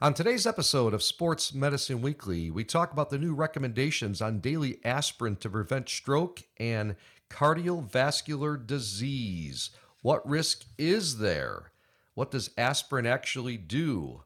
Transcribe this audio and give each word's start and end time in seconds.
On 0.00 0.14
today's 0.14 0.46
episode 0.46 0.94
of 0.94 1.02
Sports 1.02 1.52
Medicine 1.52 2.00
Weekly, 2.00 2.52
we 2.52 2.62
talk 2.62 2.92
about 2.92 3.10
the 3.10 3.18
new 3.18 3.34
recommendations 3.34 4.22
on 4.22 4.38
daily 4.38 4.78
aspirin 4.84 5.34
to 5.38 5.50
prevent 5.50 5.88
stroke 5.88 6.44
and 6.56 6.94
cardiovascular 7.28 8.64
disease. 8.64 9.70
What 10.02 10.24
risk 10.24 10.66
is 10.78 11.18
there? 11.18 11.72
What 12.14 12.30
does 12.30 12.50
aspirin 12.56 13.06
actually 13.06 13.56
do? 13.56 14.22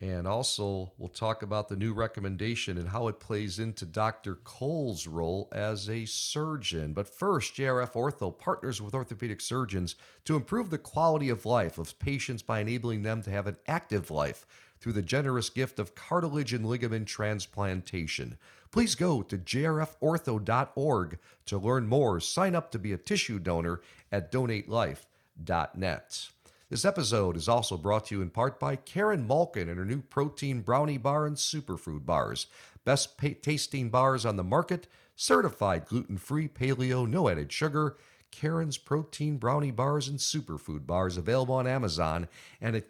And 0.00 0.26
also, 0.26 0.92
we'll 0.98 1.08
talk 1.08 1.42
about 1.42 1.68
the 1.68 1.76
new 1.76 1.92
recommendation 1.92 2.76
and 2.76 2.88
how 2.88 3.06
it 3.06 3.20
plays 3.20 3.60
into 3.60 3.84
Dr. 3.84 4.36
Cole's 4.42 5.06
role 5.06 5.48
as 5.52 5.88
a 5.88 6.04
surgeon. 6.06 6.94
But 6.94 7.06
first, 7.06 7.54
JRF 7.54 7.92
Ortho 7.92 8.36
partners 8.36 8.82
with 8.82 8.94
orthopedic 8.94 9.40
surgeons 9.40 9.94
to 10.24 10.34
improve 10.34 10.70
the 10.70 10.78
quality 10.78 11.28
of 11.28 11.46
life 11.46 11.78
of 11.78 11.96
patients 12.00 12.42
by 12.42 12.58
enabling 12.58 13.02
them 13.02 13.22
to 13.22 13.30
have 13.30 13.46
an 13.46 13.58
active 13.68 14.10
life 14.10 14.46
through 14.80 14.92
the 14.94 15.02
generous 15.02 15.50
gift 15.50 15.78
of 15.78 15.94
cartilage 15.94 16.52
and 16.52 16.66
ligament 16.66 17.06
transplantation. 17.06 18.38
Please 18.70 18.94
go 18.94 19.22
to 19.22 19.36
jrfortho.org 19.36 21.18
to 21.46 21.58
learn 21.58 21.86
more. 21.86 22.20
Sign 22.20 22.54
up 22.54 22.70
to 22.70 22.78
be 22.78 22.92
a 22.92 22.98
tissue 22.98 23.38
donor 23.38 23.80
at 24.10 24.32
donatelife.net. 24.32 26.28
This 26.70 26.84
episode 26.84 27.36
is 27.36 27.48
also 27.48 27.76
brought 27.76 28.06
to 28.06 28.14
you 28.14 28.22
in 28.22 28.30
part 28.30 28.60
by 28.60 28.76
Karen 28.76 29.26
Malkin 29.26 29.68
and 29.68 29.76
her 29.76 29.84
new 29.84 30.02
protein 30.02 30.60
brownie 30.60 30.98
bar 30.98 31.26
and 31.26 31.36
superfood 31.36 32.06
bars. 32.06 32.46
Best 32.84 33.18
pa- 33.18 33.30
tasting 33.42 33.90
bars 33.90 34.24
on 34.24 34.36
the 34.36 34.44
market, 34.44 34.86
certified 35.16 35.86
gluten 35.86 36.16
free, 36.16 36.46
paleo, 36.46 37.08
no 37.08 37.28
added 37.28 37.52
sugar. 37.52 37.96
Karen's 38.30 38.78
protein 38.78 39.36
brownie 39.36 39.72
bars 39.72 40.06
and 40.06 40.20
superfood 40.20 40.86
bars 40.86 41.16
available 41.16 41.56
on 41.56 41.66
Amazon 41.66 42.28
and 42.60 42.76
at 42.76 42.88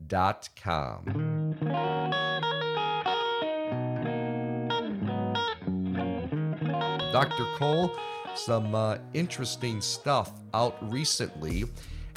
KarenMalkin.com. 0.00 1.56
Dr. 7.12 7.44
Cole, 7.56 7.92
some 8.34 8.74
uh, 8.74 8.98
interesting 9.12 9.80
stuff 9.80 10.32
out 10.54 10.76
recently 10.90 11.64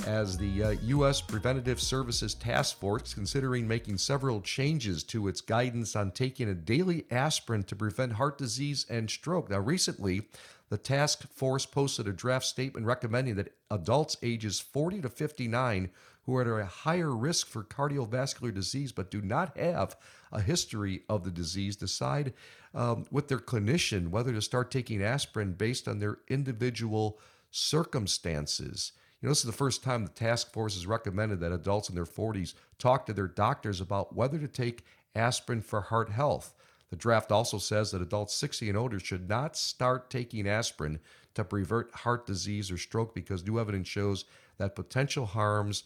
as 0.08 0.38
the 0.38 0.64
uh, 0.64 0.70
U.S. 0.72 1.22
Preventative 1.22 1.82
Services 1.82 2.34
Task 2.34 2.80
Force 2.80 3.14
considering 3.14 3.68
making 3.68 3.98
several 3.98 4.42
changes 4.42 5.04
to 5.06 5.28
its 5.28 5.42
guidance 5.42 5.96
on 5.96 6.12
taking 6.12 6.50
a 6.50 6.54
daily 6.54 7.06
aspirin 7.12 7.64
to 7.64 7.76
prevent 7.76 8.14
heart 8.14 8.38
disease 8.38 8.86
and 8.90 9.10
stroke. 9.10 9.50
Now, 9.50 9.60
recently, 9.60 10.24
the 10.70 10.78
task 10.78 11.28
force 11.34 11.66
posted 11.66 12.08
a 12.08 12.14
draft 12.14 12.46
statement 12.46 12.86
recommending 12.86 13.36
that 13.36 13.54
adults 13.70 14.18
ages 14.24 14.60
40 14.60 15.02
to 15.02 15.10
59 15.10 15.90
who 16.26 16.36
are 16.36 16.60
at 16.60 16.66
a 16.66 16.68
higher 16.68 17.16
risk 17.16 17.48
for 17.48 17.64
cardiovascular 17.64 18.54
disease 18.54 18.92
but 18.92 19.12
do 19.12 19.22
not 19.22 19.58
have 19.58 19.96
a 20.32 20.42
history 20.42 21.04
of 21.10 21.24
the 21.24 21.32
disease 21.32 21.76
decide 21.76 22.34
um, 22.74 23.06
with 23.12 23.28
their 23.28 23.40
clinician 23.40 24.10
whether 24.10 24.34
to 24.34 24.42
start 24.42 24.72
taking 24.72 25.04
aspirin 25.04 25.54
based 25.54 25.88
on 25.88 26.00
their 26.00 26.18
individual 26.28 27.20
circumstances. 27.52 28.92
You 29.22 29.28
know, 29.28 29.32
this 29.32 29.40
is 29.40 29.46
the 29.46 29.52
first 29.54 29.82
time 29.82 30.04
the 30.04 30.10
task 30.10 30.52
force 30.52 30.74
has 30.76 30.86
recommended 30.86 31.40
that 31.40 31.54
adults 31.54 31.90
in 31.90 31.96
their 31.96 32.06
40s 32.06 32.54
talk 32.78 33.06
to 33.06 33.14
their 33.14 33.28
doctors 33.28 33.80
about 33.80 34.16
whether 34.16 34.38
to 34.38 34.48
take 34.48 34.84
aspirin 35.16 35.62
for 35.62 35.82
heart 35.82 36.10
health. 36.10 36.54
The 36.90 36.96
draft 36.96 37.32
also 37.32 37.58
says 37.58 37.92
that 37.92 38.02
adults 38.02 38.36
60 38.36 38.70
and 38.70 38.78
older 38.78 39.00
should 39.00 39.28
not 39.28 39.58
start 39.58 40.10
taking 40.10 40.48
aspirin 40.48 41.00
to 41.34 41.44
prevent 41.44 41.94
heart 41.94 42.26
disease 42.26 42.70
or 42.70 42.78
stroke 42.78 43.16
because 43.16 43.46
new 43.46 43.60
evidence 43.60 43.88
shows 43.88 44.26
that 44.58 44.76
potential 44.76 45.26
harms 45.26 45.84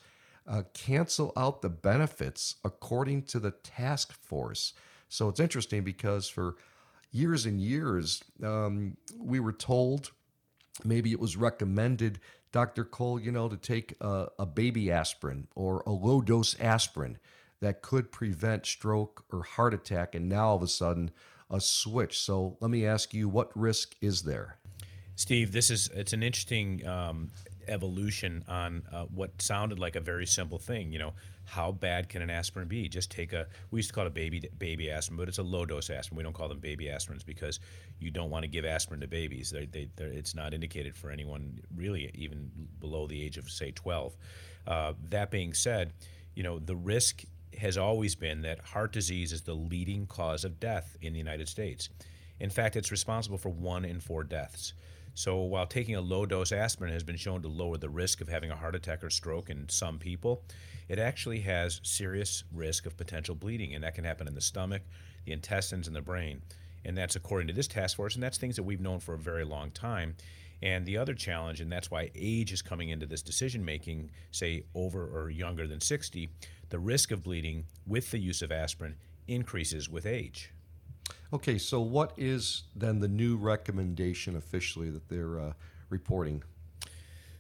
uh, 0.49 0.63
cancel 0.73 1.31
out 1.37 1.61
the 1.61 1.69
benefits 1.69 2.55
according 2.65 3.21
to 3.23 3.39
the 3.39 3.51
task 3.51 4.11
force. 4.11 4.73
So 5.07 5.29
it's 5.29 5.39
interesting 5.39 5.83
because 5.83 6.27
for 6.27 6.55
years 7.11 7.45
and 7.45 7.61
years, 7.61 8.23
um, 8.43 8.97
we 9.17 9.39
were 9.39 9.53
told, 9.53 10.11
maybe 10.83 11.11
it 11.11 11.19
was 11.19 11.37
recommended, 11.37 12.19
Dr. 12.51 12.83
Cole, 12.83 13.19
you 13.19 13.31
know, 13.31 13.47
to 13.47 13.57
take 13.57 13.93
a, 14.01 14.27
a 14.39 14.45
baby 14.45 14.91
aspirin 14.91 15.47
or 15.55 15.83
a 15.85 15.91
low 15.91 16.19
dose 16.19 16.59
aspirin 16.59 17.19
that 17.61 17.83
could 17.83 18.11
prevent 18.11 18.65
stroke 18.65 19.23
or 19.31 19.43
heart 19.43 19.73
attack. 19.73 20.15
And 20.15 20.27
now 20.27 20.49
all 20.49 20.55
of 20.55 20.63
a 20.63 20.67
sudden, 20.67 21.11
a 21.51 21.61
switch. 21.61 22.19
So 22.19 22.57
let 22.59 22.71
me 22.71 22.85
ask 22.85 23.13
you, 23.13 23.29
what 23.29 23.55
risk 23.55 23.95
is 24.01 24.23
there? 24.23 24.57
Steve, 25.15 25.51
this 25.51 25.69
is 25.69 25.89
it's 25.93 26.13
an 26.13 26.23
interesting 26.23 26.85
um, 26.87 27.29
evolution 27.69 28.43
on 28.47 28.83
uh, 28.91 29.05
what 29.05 29.41
sounded 29.41 29.79
like 29.79 29.95
a 29.95 29.99
very 29.99 30.25
simple 30.25 30.57
thing. 30.57 30.91
You 30.91 30.99
know, 30.99 31.13
how 31.45 31.71
bad 31.71 32.09
can 32.09 32.21
an 32.21 32.29
aspirin 32.29 32.67
be? 32.67 32.89
Just 32.89 33.11
take 33.11 33.33
a. 33.33 33.47
We 33.71 33.79
used 33.79 33.89
to 33.89 33.95
call 33.95 34.05
it 34.05 34.07
a 34.07 34.11
baby 34.11 34.49
baby 34.57 34.91
aspirin, 34.91 35.17
but 35.17 35.27
it's 35.27 35.37
a 35.37 35.43
low 35.43 35.65
dose 35.65 35.89
aspirin. 35.89 36.17
We 36.17 36.23
don't 36.23 36.33
call 36.33 36.49
them 36.49 36.59
baby 36.59 36.85
aspirins 36.85 37.25
because 37.25 37.59
you 37.99 38.11
don't 38.11 38.29
want 38.29 38.43
to 38.43 38.47
give 38.47 38.65
aspirin 38.65 38.99
to 39.01 39.07
babies. 39.07 39.49
They, 39.49 39.65
they, 39.65 39.89
it's 39.97 40.35
not 40.35 40.53
indicated 40.53 40.95
for 40.95 41.09
anyone 41.09 41.59
really 41.75 42.11
even 42.13 42.51
below 42.79 43.07
the 43.07 43.21
age 43.21 43.37
of 43.37 43.49
say 43.49 43.71
12. 43.71 44.15
Uh, 44.67 44.93
that 45.09 45.31
being 45.31 45.53
said, 45.53 45.93
you 46.35 46.43
know 46.43 46.59
the 46.59 46.75
risk 46.75 47.23
has 47.57 47.77
always 47.77 48.15
been 48.15 48.41
that 48.43 48.59
heart 48.59 48.91
disease 48.91 49.33
is 49.33 49.41
the 49.41 49.53
leading 49.53 50.05
cause 50.05 50.45
of 50.45 50.59
death 50.59 50.97
in 51.01 51.13
the 51.13 51.19
United 51.19 51.47
States. 51.49 51.89
In 52.39 52.49
fact, 52.49 52.75
it's 52.75 52.91
responsible 52.91 53.37
for 53.37 53.49
one 53.49 53.85
in 53.85 53.99
four 53.99 54.23
deaths. 54.23 54.73
So 55.19 55.35
while 55.39 55.67
taking 55.67 55.95
a 55.95 56.01
low 56.01 56.25
dose 56.25 56.53
aspirin 56.53 56.93
has 56.93 57.03
been 57.03 57.17
shown 57.17 57.41
to 57.41 57.49
lower 57.49 57.75
the 57.75 57.89
risk 57.89 58.21
of 58.21 58.29
having 58.29 58.51
a 58.51 58.55
heart 58.55 58.73
attack 58.73 59.03
or 59.03 59.09
stroke 59.09 59.49
in 59.49 59.67
some 59.67 59.99
people, 59.99 60.45
it 60.87 60.97
actually 60.97 61.41
has 61.41 61.81
serious 61.83 62.45
risk 62.53 62.85
of 62.85 62.95
potential 62.95 63.35
bleeding, 63.35 63.75
and 63.75 63.83
that 63.83 63.95
can 63.95 64.05
happen 64.05 64.29
in 64.29 64.33
the 64.33 64.39
stomach, 64.39 64.81
the 65.25 65.33
intestines, 65.33 65.87
and 65.87 65.95
the 65.95 66.01
brain. 66.01 66.41
And 66.85 66.97
that's 66.97 67.17
according 67.17 67.49
to 67.49 67.53
this 67.53 67.67
task 67.67 67.97
force, 67.97 68.13
and 68.13 68.23
that's 68.23 68.37
things 68.37 68.55
that 68.55 68.63
we've 68.63 68.79
known 68.79 69.01
for 69.01 69.13
a 69.13 69.19
very 69.19 69.43
long 69.43 69.71
time. 69.71 70.15
And 70.61 70.85
the 70.85 70.95
other 70.95 71.13
challenge, 71.13 71.59
and 71.59 71.69
that's 71.69 71.91
why 71.91 72.11
age 72.15 72.53
is 72.53 72.61
coming 72.61 72.87
into 72.87 73.05
this 73.05 73.21
decision 73.21 73.65
making, 73.65 74.11
say 74.31 74.63
over 74.73 75.03
or 75.03 75.29
younger 75.29 75.67
than 75.67 75.81
60, 75.81 76.29
the 76.69 76.79
risk 76.79 77.11
of 77.11 77.23
bleeding 77.23 77.65
with 77.85 78.09
the 78.11 78.19
use 78.19 78.41
of 78.41 78.53
aspirin 78.53 78.95
increases 79.27 79.89
with 79.89 80.05
age. 80.05 80.53
Okay, 81.31 81.59
so 81.59 81.79
what 81.79 82.13
is 82.17 82.63
then 82.75 82.99
the 82.99 83.07
new 83.07 83.37
recommendation 83.37 84.35
officially 84.35 84.89
that 84.89 85.09
they're 85.09 85.39
uh, 85.39 85.53
reporting? 85.89 86.41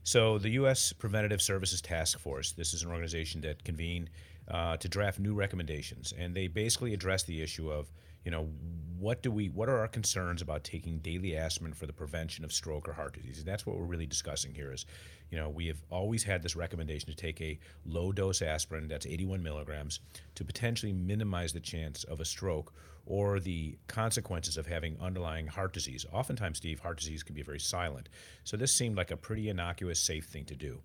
So, 0.03 0.37
the 0.37 0.49
U.S. 0.51 0.93
Preventative 0.93 1.41
Services 1.41 1.81
Task 1.81 2.19
Force, 2.19 2.51
this 2.51 2.75
is 2.75 2.83
an 2.83 2.91
organization 2.91 3.41
that 3.41 3.63
convened 3.63 4.11
uh, 4.47 4.77
to 4.77 4.87
draft 4.87 5.19
new 5.19 5.33
recommendations, 5.33 6.13
and 6.15 6.35
they 6.35 6.47
basically 6.47 6.93
address 6.93 7.23
the 7.23 7.41
issue 7.41 7.71
of 7.71 7.91
you 8.25 8.31
know, 8.31 8.49
what 8.97 9.23
do 9.23 9.31
we, 9.31 9.47
what 9.49 9.69
are 9.69 9.79
our 9.79 9.87
concerns 9.87 10.41
about 10.41 10.63
taking 10.63 10.99
daily 10.99 11.37
aspirin 11.37 11.73
for 11.73 11.85
the 11.85 11.93
prevention 11.93 12.43
of 12.43 12.51
stroke 12.51 12.87
or 12.89 12.93
heart 12.93 13.13
disease? 13.13 13.39
And 13.39 13.47
that's 13.47 13.65
what 13.65 13.77
we're 13.77 13.85
really 13.85 14.05
discussing 14.05 14.53
here. 14.53 14.73
Is, 14.73 14.85
you 15.31 15.37
know, 15.37 15.49
we 15.49 15.67
have 15.67 15.81
always 15.89 16.23
had 16.23 16.43
this 16.43 16.55
recommendation 16.55 17.09
to 17.09 17.15
take 17.15 17.39
a 17.39 17.57
low 17.85 18.11
dose 18.11 18.41
aspirin, 18.41 18.87
that's 18.87 19.05
81 19.05 19.41
milligrams, 19.41 20.01
to 20.35 20.43
potentially 20.43 20.91
minimize 20.91 21.53
the 21.53 21.61
chance 21.61 22.03
of 22.03 22.19
a 22.19 22.25
stroke 22.25 22.73
or 23.09 23.39
the 23.39 23.75
consequences 23.87 24.55
of 24.55 24.67
having 24.67 24.95
underlying 25.01 25.47
heart 25.47 25.73
disease. 25.73 26.05
Oftentimes, 26.13 26.57
Steve, 26.57 26.79
heart 26.79 26.99
disease 26.99 27.23
can 27.23 27.35
be 27.35 27.41
very 27.41 27.59
silent. 27.59 28.07
So 28.43 28.55
this 28.55 28.71
seemed 28.71 28.95
like 28.95 29.09
a 29.09 29.17
pretty 29.17 29.49
innocuous, 29.49 29.99
safe 29.99 30.25
thing 30.25 30.45
to 30.45 30.55
do. 30.55 30.79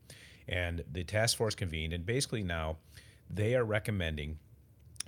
And 0.49 0.83
the 0.91 1.05
task 1.05 1.37
force 1.37 1.55
convened, 1.55 1.93
and 1.93 2.05
basically 2.05 2.43
now 2.43 2.79
they 3.31 3.55
are 3.55 3.65
recommending 3.65 4.39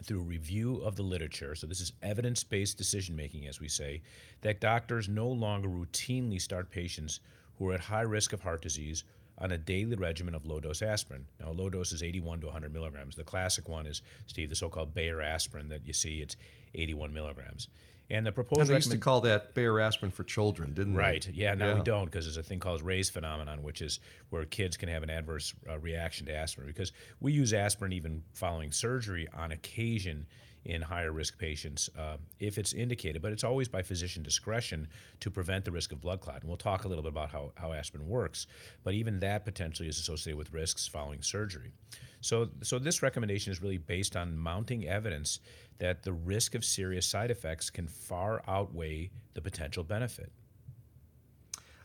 through 0.02 0.20
review 0.20 0.76
of 0.82 0.94
the 0.94 1.02
literature, 1.02 1.54
so 1.54 1.66
this 1.66 1.80
is 1.80 1.92
evidence 2.02 2.44
based 2.44 2.76
decision 2.76 3.16
making, 3.16 3.46
as 3.46 3.60
we 3.60 3.68
say, 3.68 4.02
that 4.42 4.60
doctors 4.60 5.08
no 5.08 5.26
longer 5.26 5.68
routinely 5.68 6.40
start 6.40 6.70
patients 6.70 7.20
who 7.58 7.70
are 7.70 7.74
at 7.74 7.80
high 7.80 8.02
risk 8.02 8.34
of 8.34 8.42
heart 8.42 8.60
disease 8.60 9.04
on 9.38 9.52
a 9.52 9.58
daily 9.58 9.96
regimen 9.96 10.34
of 10.34 10.46
low 10.46 10.60
dose 10.60 10.82
aspirin. 10.82 11.26
Now, 11.40 11.50
low 11.50 11.68
dose 11.68 11.92
is 11.92 12.02
81 12.02 12.40
to 12.40 12.46
100 12.46 12.72
milligrams. 12.72 13.16
The 13.16 13.24
classic 13.24 13.68
one 13.68 13.86
is, 13.86 14.02
Steve, 14.26 14.48
the 14.48 14.56
so 14.56 14.68
called 14.68 14.94
Bayer 14.94 15.20
aspirin 15.20 15.68
that 15.68 15.86
you 15.86 15.92
see, 15.92 16.20
it's 16.20 16.36
81 16.74 17.12
milligrams. 17.12 17.68
And 18.08 18.24
the 18.24 18.32
proposed 18.32 18.60
and 18.60 18.70
they 18.70 18.74
used 18.74 18.92
to 18.92 18.98
call 18.98 19.20
that 19.22 19.54
Bayer 19.54 19.80
aspirin 19.80 20.12
for 20.12 20.22
children, 20.22 20.74
didn't 20.74 20.94
they? 20.94 21.00
Right. 21.00 21.28
Yeah. 21.32 21.54
Now 21.54 21.68
yeah. 21.68 21.74
we 21.74 21.82
don't 21.82 22.04
because 22.04 22.24
there's 22.24 22.36
a 22.36 22.42
thing 22.42 22.60
called 22.60 22.82
Reye's 22.82 23.10
phenomenon, 23.10 23.64
which 23.64 23.82
is 23.82 23.98
where 24.30 24.44
kids 24.44 24.76
can 24.76 24.88
have 24.88 25.02
an 25.02 25.10
adverse 25.10 25.52
uh, 25.68 25.78
reaction 25.78 26.26
to 26.26 26.34
aspirin. 26.34 26.68
Because 26.68 26.92
we 27.20 27.32
use 27.32 27.52
aspirin 27.52 27.92
even 27.92 28.22
following 28.32 28.70
surgery 28.70 29.26
on 29.36 29.50
occasion 29.50 30.26
in 30.66 30.82
higher 30.82 31.12
risk 31.12 31.38
patients 31.38 31.88
uh, 31.98 32.16
if 32.38 32.58
it's 32.58 32.72
indicated, 32.72 33.22
but 33.22 33.32
it's 33.32 33.44
always 33.44 33.68
by 33.68 33.82
physician 33.82 34.22
discretion 34.22 34.88
to 35.20 35.30
prevent 35.30 35.64
the 35.64 35.70
risk 35.70 35.92
of 35.92 36.00
blood 36.00 36.20
clot. 36.20 36.40
And 36.40 36.48
we'll 36.48 36.56
talk 36.56 36.84
a 36.84 36.88
little 36.88 37.02
bit 37.02 37.10
about 37.10 37.30
how, 37.30 37.52
how 37.56 37.72
aspirin 37.72 38.08
works, 38.08 38.46
but 38.84 38.94
even 38.94 39.20
that 39.20 39.44
potentially 39.44 39.88
is 39.88 39.98
associated 39.98 40.38
with 40.38 40.52
risks 40.52 40.86
following 40.86 41.22
surgery. 41.22 41.72
So, 42.20 42.48
so 42.62 42.78
this 42.78 43.02
recommendation 43.02 43.52
is 43.52 43.62
really 43.62 43.78
based 43.78 44.16
on 44.16 44.36
mounting 44.36 44.88
evidence 44.88 45.40
that 45.78 46.02
the 46.02 46.12
risk 46.12 46.54
of 46.54 46.64
serious 46.64 47.06
side 47.06 47.30
effects 47.30 47.70
can 47.70 47.86
far 47.86 48.42
outweigh 48.48 49.10
the 49.34 49.40
potential 49.40 49.84
benefit. 49.84 50.32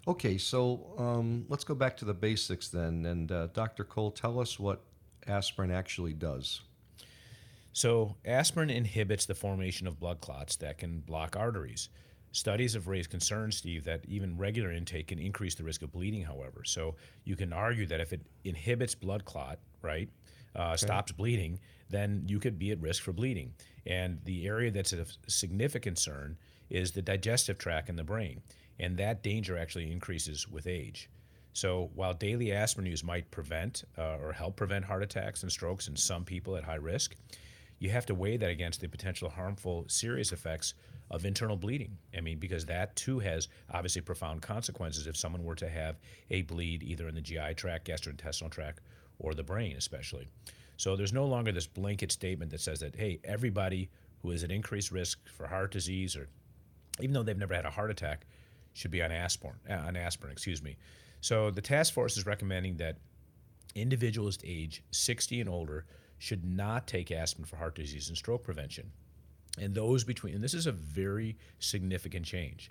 Okay, 0.07 0.37
so 0.37 0.93
um, 0.97 1.45
let's 1.47 1.63
go 1.63 1.75
back 1.75 1.95
to 1.97 2.05
the 2.05 2.13
basics 2.13 2.69
then. 2.69 3.05
And 3.05 3.31
uh, 3.31 3.47
Dr. 3.47 3.83
Cole, 3.83 4.09
tell 4.11 4.39
us 4.39 4.59
what 4.59 4.81
aspirin 5.27 5.69
actually 5.69 6.13
does. 6.13 6.61
So, 7.73 8.15
aspirin 8.25 8.69
inhibits 8.69 9.25
the 9.25 9.35
formation 9.35 9.87
of 9.87 9.99
blood 9.99 10.19
clots 10.21 10.57
that 10.57 10.77
can 10.77 10.99
block 10.99 11.35
arteries. 11.37 11.89
Studies 12.33 12.73
have 12.73 12.87
raised 12.87 13.09
concerns, 13.09 13.57
Steve, 13.57 13.83
that 13.85 14.05
even 14.07 14.37
regular 14.37 14.71
intake 14.71 15.07
can 15.07 15.19
increase 15.19 15.55
the 15.55 15.63
risk 15.63 15.81
of 15.81 15.91
bleeding, 15.91 16.23
however. 16.23 16.63
So, 16.65 16.95
you 17.23 17.35
can 17.35 17.53
argue 17.53 17.85
that 17.87 18.01
if 18.01 18.11
it 18.11 18.21
inhibits 18.43 18.95
blood 18.95 19.25
clot, 19.25 19.59
right, 19.81 20.09
uh, 20.55 20.69
okay. 20.69 20.77
stops 20.77 21.11
bleeding, 21.11 21.59
then 21.89 22.23
you 22.27 22.39
could 22.39 22.59
be 22.59 22.71
at 22.71 22.81
risk 22.81 23.03
for 23.03 23.13
bleeding. 23.13 23.53
And 23.85 24.19
the 24.25 24.47
area 24.47 24.71
that's 24.71 24.93
of 24.93 25.11
significant 25.27 25.95
concern 25.95 26.37
is 26.69 26.91
the 26.91 27.01
digestive 27.01 27.57
tract 27.57 27.89
in 27.89 27.95
the 27.95 28.03
brain. 28.03 28.41
And 28.79 28.97
that 28.97 29.23
danger 29.23 29.57
actually 29.57 29.91
increases 29.91 30.47
with 30.47 30.67
age. 30.67 31.09
So 31.53 31.91
while 31.95 32.13
daily 32.13 32.53
aspirin 32.53 32.87
use 32.87 33.03
might 33.03 33.29
prevent 33.29 33.83
uh, 33.97 34.17
or 34.21 34.31
help 34.31 34.55
prevent 34.55 34.85
heart 34.85 35.03
attacks 35.03 35.43
and 35.43 35.51
strokes 35.51 35.87
in 35.87 35.95
some 35.95 36.23
people 36.23 36.55
at 36.55 36.63
high 36.63 36.75
risk, 36.75 37.15
you 37.81 37.89
have 37.89 38.05
to 38.05 38.13
weigh 38.13 38.37
that 38.37 38.51
against 38.51 38.79
the 38.79 38.87
potential 38.87 39.27
harmful 39.27 39.85
serious 39.87 40.31
effects 40.31 40.75
of 41.09 41.25
internal 41.25 41.57
bleeding. 41.57 41.97
I 42.15 42.21
mean, 42.21 42.37
because 42.37 42.67
that 42.67 42.95
too 42.95 43.17
has 43.17 43.47
obviously 43.73 44.03
profound 44.03 44.43
consequences 44.43 45.07
if 45.07 45.17
someone 45.17 45.43
were 45.43 45.55
to 45.55 45.67
have 45.67 45.99
a 46.29 46.43
bleed 46.43 46.83
either 46.83 47.07
in 47.07 47.15
the 47.15 47.21
GI 47.21 47.55
tract, 47.55 47.87
gastrointestinal 47.87 48.51
tract, 48.51 48.81
or 49.17 49.33
the 49.33 49.41
brain, 49.41 49.75
especially. 49.77 50.27
So 50.77 50.95
there's 50.95 51.11
no 51.11 51.25
longer 51.25 51.51
this 51.51 51.65
blanket 51.65 52.11
statement 52.11 52.51
that 52.51 52.61
says 52.61 52.81
that, 52.81 52.95
hey, 52.95 53.19
everybody 53.23 53.89
who 54.21 54.29
is 54.29 54.43
at 54.43 54.51
increased 54.51 54.91
risk 54.91 55.17
for 55.27 55.47
heart 55.47 55.71
disease 55.71 56.15
or 56.15 56.29
even 56.99 57.13
though 57.13 57.23
they've 57.23 57.35
never 57.35 57.55
had 57.55 57.65
a 57.65 57.71
heart 57.71 57.89
attack, 57.89 58.27
should 58.73 58.91
be 58.91 59.01
on 59.01 59.11
aspirin. 59.11 59.55
Uh, 59.67 59.73
on 59.73 59.95
aspirin, 59.95 60.31
excuse 60.31 60.61
me. 60.61 60.77
So 61.19 61.49
the 61.49 61.61
task 61.61 61.95
force 61.95 62.15
is 62.15 62.27
recommending 62.27 62.77
that 62.77 62.97
individuals 63.73 64.37
age 64.43 64.83
60 64.91 65.41
and 65.41 65.49
older 65.49 65.85
should 66.21 66.45
not 66.45 66.85
take 66.85 67.11
aspirin 67.11 67.47
for 67.47 67.55
heart 67.55 67.73
disease 67.73 68.07
and 68.07 68.15
stroke 68.15 68.43
prevention. 68.43 68.91
And 69.59 69.73
those 69.73 70.03
between, 70.03 70.35
and 70.35 70.43
this 70.43 70.53
is 70.53 70.67
a 70.67 70.71
very 70.71 71.35
significant 71.57 72.27
change, 72.27 72.69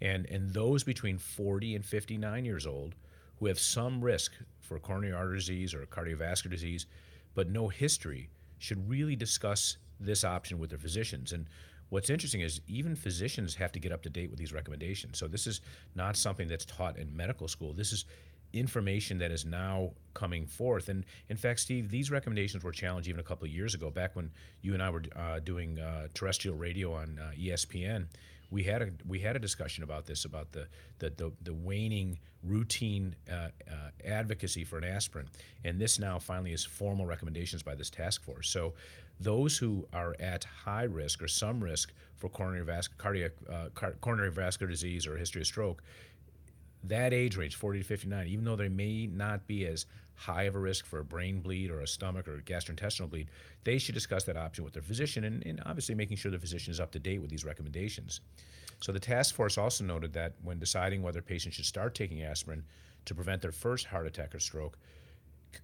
and, 0.00 0.24
and 0.26 0.54
those 0.54 0.84
between 0.84 1.18
40 1.18 1.74
and 1.74 1.84
59 1.84 2.44
years 2.44 2.64
old 2.64 2.94
who 3.40 3.46
have 3.46 3.58
some 3.58 4.00
risk 4.00 4.34
for 4.60 4.78
coronary 4.78 5.12
artery 5.12 5.38
disease 5.38 5.74
or 5.74 5.84
cardiovascular 5.86 6.50
disease, 6.50 6.86
but 7.34 7.50
no 7.50 7.66
history, 7.66 8.30
should 8.60 8.88
really 8.88 9.16
discuss 9.16 9.78
this 9.98 10.22
option 10.22 10.60
with 10.60 10.70
their 10.70 10.78
physicians. 10.78 11.32
And 11.32 11.46
what's 11.88 12.08
interesting 12.08 12.40
is 12.40 12.60
even 12.68 12.94
physicians 12.94 13.56
have 13.56 13.72
to 13.72 13.80
get 13.80 13.90
up 13.90 14.02
to 14.02 14.10
date 14.10 14.30
with 14.30 14.38
these 14.38 14.52
recommendations. 14.52 15.18
So 15.18 15.26
this 15.26 15.48
is 15.48 15.60
not 15.96 16.16
something 16.16 16.46
that's 16.46 16.66
taught 16.66 16.96
in 16.96 17.16
medical 17.16 17.48
school. 17.48 17.72
This 17.72 17.92
is 17.92 18.04
information 18.52 19.18
that 19.18 19.30
is 19.30 19.44
now 19.44 19.90
coming 20.14 20.46
forth. 20.46 20.88
And 20.88 21.04
in 21.28 21.36
fact, 21.36 21.60
Steve, 21.60 21.90
these 21.90 22.10
recommendations 22.10 22.62
were 22.62 22.72
challenged 22.72 23.08
even 23.08 23.20
a 23.20 23.24
couple 23.24 23.46
of 23.46 23.50
years 23.52 23.74
ago, 23.74 23.90
back 23.90 24.14
when 24.14 24.30
you 24.60 24.74
and 24.74 24.82
I 24.82 24.90
were 24.90 25.02
uh, 25.16 25.40
doing 25.40 25.78
uh, 25.78 26.08
terrestrial 26.14 26.56
radio 26.56 26.92
on 26.94 27.18
uh, 27.18 27.32
ESPN. 27.38 28.06
We 28.50 28.64
had 28.64 28.82
a 28.82 28.88
we 29.08 29.18
had 29.18 29.34
a 29.34 29.38
discussion 29.38 29.82
about 29.82 30.04
this 30.04 30.26
about 30.26 30.52
the 30.52 30.66
the 30.98 31.10
the, 31.10 31.32
the 31.42 31.54
waning 31.54 32.18
routine 32.42 33.14
uh, 33.30 33.34
uh, 33.34 33.48
advocacy 34.04 34.64
for 34.64 34.76
an 34.76 34.84
aspirin, 34.84 35.26
and 35.64 35.80
this 35.80 35.98
now 35.98 36.18
finally 36.18 36.52
is 36.52 36.62
formal 36.62 37.06
recommendations 37.06 37.62
by 37.62 37.74
this 37.74 37.88
task 37.88 38.22
force. 38.22 38.50
So 38.50 38.74
those 39.20 39.56
who 39.56 39.86
are 39.92 40.14
at 40.20 40.44
high 40.44 40.82
risk 40.82 41.22
or 41.22 41.28
some 41.28 41.62
risk 41.62 41.92
for 42.16 42.28
coronary, 42.28 42.64
vas- 42.64 42.88
cardiac, 42.88 43.32
uh, 43.50 43.68
coronary 44.00 44.30
vascular 44.30 44.70
disease 44.70 45.06
or 45.06 45.16
history 45.16 45.40
of 45.40 45.46
stroke, 45.46 45.82
that 46.84 47.12
age 47.12 47.36
range, 47.36 47.56
40 47.56 47.80
to 47.80 47.84
59, 47.84 48.26
even 48.26 48.44
though 48.44 48.56
they 48.56 48.68
may 48.68 49.06
not 49.06 49.46
be 49.46 49.66
as 49.66 49.86
high 50.14 50.44
of 50.44 50.54
a 50.54 50.58
risk 50.58 50.86
for 50.86 51.00
a 51.00 51.04
brain 51.04 51.40
bleed 51.40 51.70
or 51.70 51.80
a 51.80 51.86
stomach 51.86 52.28
or 52.28 52.36
a 52.36 52.42
gastrointestinal 52.42 53.10
bleed, 53.10 53.28
they 53.64 53.78
should 53.78 53.94
discuss 53.94 54.24
that 54.24 54.36
option 54.36 54.64
with 54.64 54.72
their 54.72 54.82
physician 54.82 55.24
and, 55.24 55.44
and 55.46 55.62
obviously 55.66 55.94
making 55.94 56.16
sure 56.16 56.30
the 56.30 56.38
physician 56.38 56.70
is 56.70 56.80
up 56.80 56.90
to 56.92 56.98
date 56.98 57.20
with 57.20 57.30
these 57.30 57.44
recommendations. 57.44 58.20
So 58.80 58.92
the 58.92 59.00
task 59.00 59.34
force 59.34 59.58
also 59.58 59.84
noted 59.84 60.12
that 60.14 60.34
when 60.42 60.58
deciding 60.58 61.02
whether 61.02 61.22
patients 61.22 61.54
should 61.54 61.66
start 61.66 61.94
taking 61.94 62.22
aspirin 62.22 62.64
to 63.04 63.14
prevent 63.14 63.42
their 63.42 63.52
first 63.52 63.86
heart 63.86 64.06
attack 64.06 64.34
or 64.34 64.40
stroke, 64.40 64.78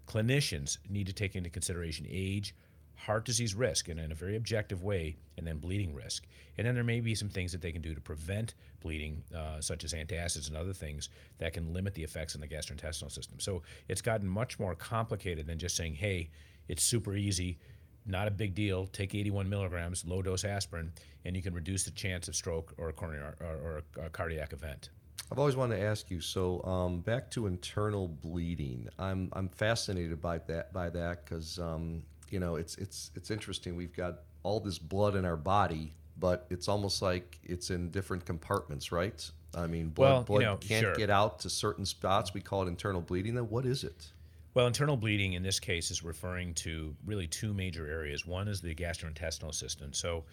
clinicians 0.06 0.78
need 0.88 1.06
to 1.06 1.12
take 1.12 1.34
into 1.34 1.50
consideration 1.50 2.06
age, 2.08 2.54
heart 2.98 3.24
disease 3.24 3.54
risk 3.54 3.88
and 3.88 3.98
in 3.98 4.12
a 4.12 4.14
very 4.14 4.36
objective 4.36 4.82
way, 4.82 5.16
and 5.36 5.46
then 5.46 5.58
bleeding 5.58 5.94
risk. 5.94 6.26
And 6.56 6.66
then 6.66 6.74
there 6.74 6.84
may 6.84 7.00
be 7.00 7.14
some 7.14 7.28
things 7.28 7.52
that 7.52 7.62
they 7.62 7.72
can 7.72 7.80
do 7.80 7.94
to 7.94 8.00
prevent 8.00 8.54
bleeding, 8.80 9.22
uh, 9.34 9.60
such 9.60 9.84
as 9.84 9.92
antacids 9.92 10.48
and 10.48 10.56
other 10.56 10.72
things 10.72 11.08
that 11.38 11.52
can 11.52 11.72
limit 11.72 11.94
the 11.94 12.02
effects 12.02 12.34
in 12.34 12.40
the 12.40 12.48
gastrointestinal 12.48 13.10
system. 13.10 13.38
So 13.38 13.62
it's 13.88 14.02
gotten 14.02 14.26
much 14.26 14.58
more 14.58 14.74
complicated 14.74 15.46
than 15.46 15.58
just 15.58 15.76
saying, 15.76 15.94
hey, 15.94 16.30
it's 16.66 16.82
super 16.82 17.14
easy, 17.14 17.58
not 18.04 18.26
a 18.26 18.30
big 18.30 18.54
deal, 18.54 18.86
take 18.86 19.14
81 19.14 19.48
milligrams, 19.48 20.04
low 20.04 20.20
dose 20.20 20.44
aspirin, 20.44 20.92
and 21.24 21.36
you 21.36 21.42
can 21.42 21.54
reduce 21.54 21.84
the 21.84 21.90
chance 21.92 22.26
of 22.26 22.34
stroke 22.34 22.74
or 22.78 22.88
a 22.88 22.92
coronary 22.92 23.34
or, 23.40 23.82
or 23.96 24.04
a 24.04 24.10
cardiac 24.10 24.52
event. 24.52 24.90
I've 25.30 25.38
always 25.38 25.56
wanted 25.56 25.76
to 25.76 25.82
ask 25.82 26.10
you. 26.10 26.20
So 26.20 26.64
um, 26.64 27.00
back 27.00 27.30
to 27.32 27.46
internal 27.46 28.08
bleeding, 28.08 28.88
I'm 28.98 29.28
I'm 29.34 29.48
fascinated 29.48 30.20
by 30.22 30.38
that 30.38 30.72
by 30.72 30.88
that 30.90 31.24
because 31.24 31.58
um, 31.58 32.02
you 32.30 32.40
know, 32.40 32.56
it's 32.56 32.76
it's 32.76 33.10
it's 33.14 33.30
interesting. 33.30 33.76
We've 33.76 33.94
got 33.94 34.20
all 34.42 34.60
this 34.60 34.78
blood 34.78 35.16
in 35.16 35.24
our 35.24 35.36
body, 35.36 35.94
but 36.16 36.46
it's 36.50 36.68
almost 36.68 37.02
like 37.02 37.38
it's 37.42 37.70
in 37.70 37.90
different 37.90 38.24
compartments, 38.24 38.92
right? 38.92 39.30
I 39.54 39.66
mean, 39.66 39.88
blood, 39.88 40.10
well, 40.10 40.22
blood 40.22 40.40
you 40.40 40.46
know, 40.46 40.56
can't 40.56 40.82
sure. 40.82 40.94
get 40.94 41.10
out 41.10 41.40
to 41.40 41.50
certain 41.50 41.84
spots. 41.84 42.34
We 42.34 42.40
call 42.40 42.62
it 42.62 42.68
internal 42.68 43.00
bleeding. 43.00 43.34
Then 43.34 43.48
what 43.48 43.64
is 43.64 43.84
it? 43.84 44.12
Well, 44.54 44.66
internal 44.66 44.96
bleeding 44.96 45.34
in 45.34 45.42
this 45.42 45.60
case 45.60 45.90
is 45.90 46.02
referring 46.02 46.54
to 46.54 46.94
really 47.04 47.26
two 47.26 47.54
major 47.54 47.86
areas. 47.86 48.26
One 48.26 48.48
is 48.48 48.60
the 48.60 48.74
gastrointestinal 48.74 49.54
system. 49.54 49.92
So, 49.92 50.24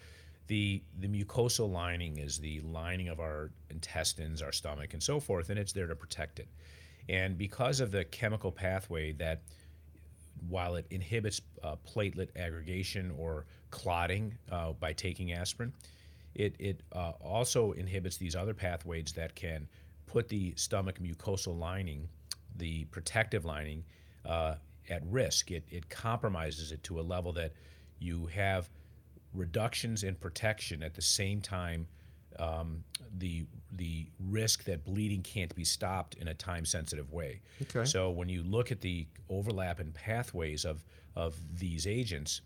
the 0.48 0.82
the 1.00 1.08
mucosal 1.08 1.70
lining 1.70 2.18
is 2.18 2.38
the 2.38 2.60
lining 2.60 3.08
of 3.08 3.20
our 3.20 3.50
intestines, 3.70 4.42
our 4.42 4.52
stomach, 4.52 4.94
and 4.94 5.02
so 5.02 5.18
forth, 5.18 5.50
and 5.50 5.58
it's 5.58 5.72
there 5.72 5.86
to 5.86 5.96
protect 5.96 6.38
it. 6.38 6.48
And 7.08 7.38
because 7.38 7.80
of 7.80 7.90
the 7.90 8.04
chemical 8.04 8.50
pathway 8.50 9.12
that 9.12 9.42
while 10.48 10.76
it 10.76 10.86
inhibits 10.90 11.40
uh, 11.62 11.76
platelet 11.86 12.28
aggregation 12.36 13.12
or 13.18 13.46
clotting 13.70 14.36
uh, 14.50 14.72
by 14.72 14.92
taking 14.92 15.32
aspirin, 15.32 15.72
it, 16.34 16.54
it 16.58 16.82
uh, 16.92 17.12
also 17.20 17.72
inhibits 17.72 18.16
these 18.16 18.36
other 18.36 18.54
pathways 18.54 19.12
that 19.12 19.34
can 19.34 19.66
put 20.06 20.28
the 20.28 20.54
stomach 20.56 20.98
mucosal 21.00 21.58
lining, 21.58 22.08
the 22.56 22.84
protective 22.86 23.44
lining, 23.44 23.84
uh, 24.24 24.54
at 24.88 25.02
risk. 25.06 25.50
It, 25.50 25.64
it 25.70 25.88
compromises 25.88 26.72
it 26.72 26.82
to 26.84 27.00
a 27.00 27.02
level 27.02 27.32
that 27.32 27.52
you 27.98 28.26
have 28.26 28.68
reductions 29.34 30.04
in 30.04 30.14
protection 30.14 30.82
at 30.82 30.94
the 30.94 31.02
same 31.02 31.40
time 31.40 31.86
um, 32.38 32.84
the 33.18 33.44
the 33.72 34.06
risk 34.28 34.64
that 34.64 34.84
bleeding 34.84 35.22
can't 35.22 35.54
be 35.54 35.64
stopped 35.64 36.14
in 36.14 36.28
a 36.28 36.34
time 36.34 36.64
sensitive 36.64 37.12
way. 37.12 37.40
Okay. 37.62 37.84
So 37.84 38.10
when 38.10 38.28
you 38.28 38.42
look 38.42 38.72
at 38.72 38.80
the 38.80 39.06
overlap 39.28 39.80
and 39.80 39.92
pathways 39.94 40.64
of 40.64 40.84
of 41.14 41.36
these 41.58 41.86
agents, 41.86 42.40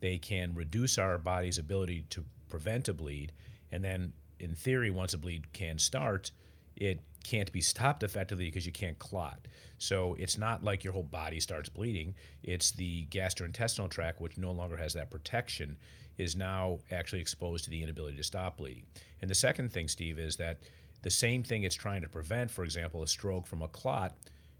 they 0.00 0.18
can 0.18 0.54
reduce 0.54 0.98
our 0.98 1.18
body's 1.18 1.58
ability 1.58 2.04
to 2.10 2.24
prevent 2.48 2.88
a 2.88 2.94
bleed, 2.94 3.32
and 3.72 3.84
then 3.84 4.12
in 4.38 4.54
theory, 4.54 4.90
once 4.90 5.14
a 5.14 5.18
bleed 5.18 5.52
can 5.52 5.78
start, 5.78 6.32
it 6.76 7.00
can't 7.22 7.52
be 7.52 7.60
stopped 7.60 8.02
effectively 8.02 8.46
because 8.46 8.66
you 8.66 8.72
can't 8.72 8.98
clot. 8.98 9.38
So 9.78 10.16
it's 10.18 10.38
not 10.38 10.64
like 10.64 10.82
your 10.82 10.92
whole 10.92 11.02
body 11.02 11.40
starts 11.40 11.68
bleeding. 11.68 12.14
It's 12.42 12.70
the 12.70 13.06
gastrointestinal 13.06 13.90
tract, 13.90 14.20
which 14.20 14.38
no 14.38 14.52
longer 14.52 14.76
has 14.76 14.94
that 14.94 15.10
protection, 15.10 15.76
is 16.20 16.36
now 16.36 16.78
actually 16.90 17.20
exposed 17.20 17.64
to 17.64 17.70
the 17.70 17.82
inability 17.82 18.16
to 18.16 18.22
stop 18.22 18.58
bleeding. 18.58 18.84
And 19.20 19.30
the 19.30 19.34
second 19.34 19.72
thing, 19.72 19.88
Steve, 19.88 20.18
is 20.18 20.36
that 20.36 20.58
the 21.02 21.10
same 21.10 21.42
thing 21.42 21.62
it's 21.62 21.74
trying 21.74 22.02
to 22.02 22.08
prevent, 22.08 22.50
for 22.50 22.62
example, 22.62 23.02
a 23.02 23.06
stroke 23.06 23.46
from 23.46 23.62
a 23.62 23.68
clot, 23.68 24.14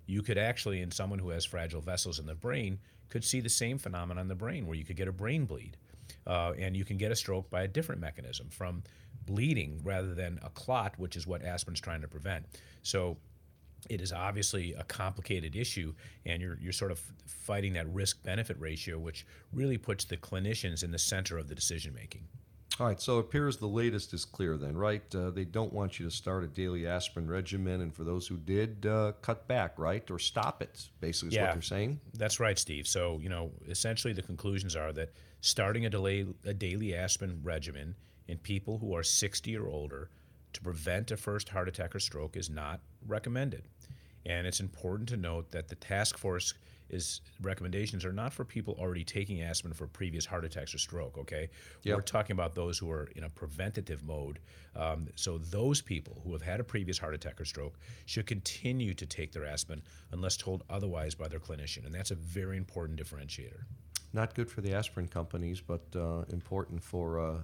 you 0.07 0.23
could 0.23 0.39
actually, 0.39 0.81
in 0.81 0.91
someone 0.91 1.19
who 1.19 1.29
has 1.31 1.45
fragile 1.45 1.81
vessels 1.81 2.19
in 2.19 2.27
the 2.27 2.35
brain, 2.35 2.79
could 3.11 3.25
see 3.25 3.41
the 3.41 3.49
same 3.49 3.79
phenomenon 3.79 4.23
in 4.23 4.29
the 4.29 4.35
brain 4.35 4.67
where 4.67 4.77
you 4.77 4.85
could 4.85 4.97
get 4.97 5.09
a 5.09 5.13
brain 5.13 5.45
bleed. 5.45 5.77
Uh, 6.27 6.53
and 6.59 6.77
you 6.77 6.85
can 6.85 6.97
get 6.97 7.13
a 7.13 7.17
stroke 7.17 7.49
by 7.51 7.63
a 7.63 7.69
different 7.69 8.01
mechanism 8.01 8.49
from 8.49 8.83
bleeding 9.27 9.81
rather 9.85 10.15
than 10.15 10.41
a 10.43 10.51
clot, 10.51 10.99
which 10.99 11.17
is 11.17 11.27
what 11.27 11.45
aspirin's 11.45 11.81
trying 11.81 12.01
to 12.01 12.09
prevent. 12.09 12.45
So 12.83 13.17
it 13.89 14.01
is 14.01 14.13
obviously 14.13 14.75
a 14.75 14.85
complicated 14.85 15.57
issue, 15.57 15.95
and 16.27 16.43
you're, 16.43 16.59
you're 16.61 16.73
sort 16.73 16.91
of 16.91 17.01
fighting 17.27 17.73
that 17.75 17.93
risk 17.93 18.23
benefit 18.23 18.57
ratio, 18.61 18.99
which 18.99 19.27
really 19.53 19.79
puts 19.79 20.05
the 20.05 20.17
clinicians 20.17 20.85
in 20.85 20.91
the 20.91 20.99
center 20.99 21.39
of 21.39 21.49
the 21.49 21.55
decision 21.55 21.95
making. 21.95 22.23
All 22.79 22.87
right, 22.87 23.01
so 23.01 23.19
it 23.19 23.21
appears 23.21 23.59
the 23.59 23.67
latest 23.67 24.15
is 24.15 24.25
clear 24.25 24.57
then, 24.57 24.75
right? 24.75 25.03
Uh, 25.15 25.31
they 25.31 25.45
don't 25.45 25.73
want 25.73 25.99
you 25.99 26.07
to 26.07 26.11
start 26.11 26.45
a 26.45 26.47
daily 26.47 26.87
aspirin 26.87 27.29
regimen, 27.29 27.83
and 27.83 27.95
for 27.95 28.05
those 28.05 28.27
who 28.27 28.39
did, 28.39 28.87
uh, 28.87 29.13
cut 29.21 29.47
back, 29.47 29.79
right? 29.79 30.09
Or 30.11 30.19
stop 30.19 30.63
it, 30.63 30.89
basically, 31.01 31.29
is 31.29 31.35
yeah, 31.35 31.47
what 31.47 31.53
they're 31.55 31.63
saying. 31.63 32.01
That's 32.15 32.41
right, 32.41 32.59
Steve. 32.59 32.87
So, 32.87 33.19
you 33.23 33.29
know, 33.29 33.51
essentially 33.69 34.15
the 34.15 34.23
conclusions 34.23 34.77
are 34.77 34.93
that 34.95 35.13
starting 35.43 35.85
a, 35.85 35.91
delay, 35.91 36.25
a 36.47 36.55
daily 36.55 36.95
aspirin 36.95 37.41
regimen 37.43 37.97
in 38.29 38.39
people 38.39 38.79
who 38.79 38.97
are 38.97 39.03
60 39.03 39.57
or 39.59 39.69
older 39.69 40.09
to 40.53 40.61
prevent 40.61 41.11
a 41.11 41.17
first 41.17 41.49
heart 41.49 41.69
attack 41.69 41.95
or 41.95 42.01
stroke 42.01 42.37
is 42.37 42.51
not 42.51 42.81
recommended. 43.07 43.63
And 44.27 44.47
it's 44.47 44.61
important 44.61 45.09
to 45.11 45.17
note 45.17 45.51
that 45.53 45.69
the 45.69 45.75
task 45.77 46.19
force 46.19 46.55
is 46.91 47.21
recommendations 47.41 48.05
are 48.05 48.13
not 48.13 48.33
for 48.33 48.45
people 48.45 48.75
already 48.79 49.05
taking 49.05 49.43
aspirin 49.43 49.73
for 49.73 49.87
previous 49.87 50.27
heart 50.27 50.45
attacks 50.45 50.75
or 50.75 50.79
stroke. 50.79 51.17
Okay, 51.19 51.49
Yep. 51.85 51.97
we're 51.97 52.03
talking 52.03 52.35
about 52.35 52.55
those 52.57 52.79
who 52.79 52.91
are 52.91 53.09
in 53.15 53.23
a 53.25 53.29
preventative 53.31 54.03
mode. 54.03 54.41
Um, 54.75 55.09
so 55.15 55.39
those 55.39 55.81
people 55.81 56.21
who 56.25 56.33
have 56.33 56.43
had 56.43 56.59
a 56.59 56.65
previous 56.65 56.99
heart 56.99 57.15
attack 57.15 57.41
or 57.41 57.45
stroke 57.45 57.79
should 58.07 58.27
continue 58.27 58.93
to 58.95 59.07
take 59.07 59.31
their 59.33 59.47
aspirin 59.47 59.83
unless 60.11 60.37
told 60.37 60.65
otherwise 60.69 61.15
by 61.15 61.29
their 61.29 61.39
clinician, 61.41 61.87
and 61.87 61.95
that's 61.95 62.11
a 62.11 62.17
very 62.17 62.57
important 62.57 63.01
differentiator. 63.01 63.63
Not 64.13 64.35
good 64.35 64.51
for 64.51 64.61
the 64.61 64.75
aspirin 64.75 65.07
companies, 65.07 65.61
but 65.61 65.83
uh, 65.95 66.23
important 66.31 66.83
for 66.83 67.21
uh, 67.21 67.39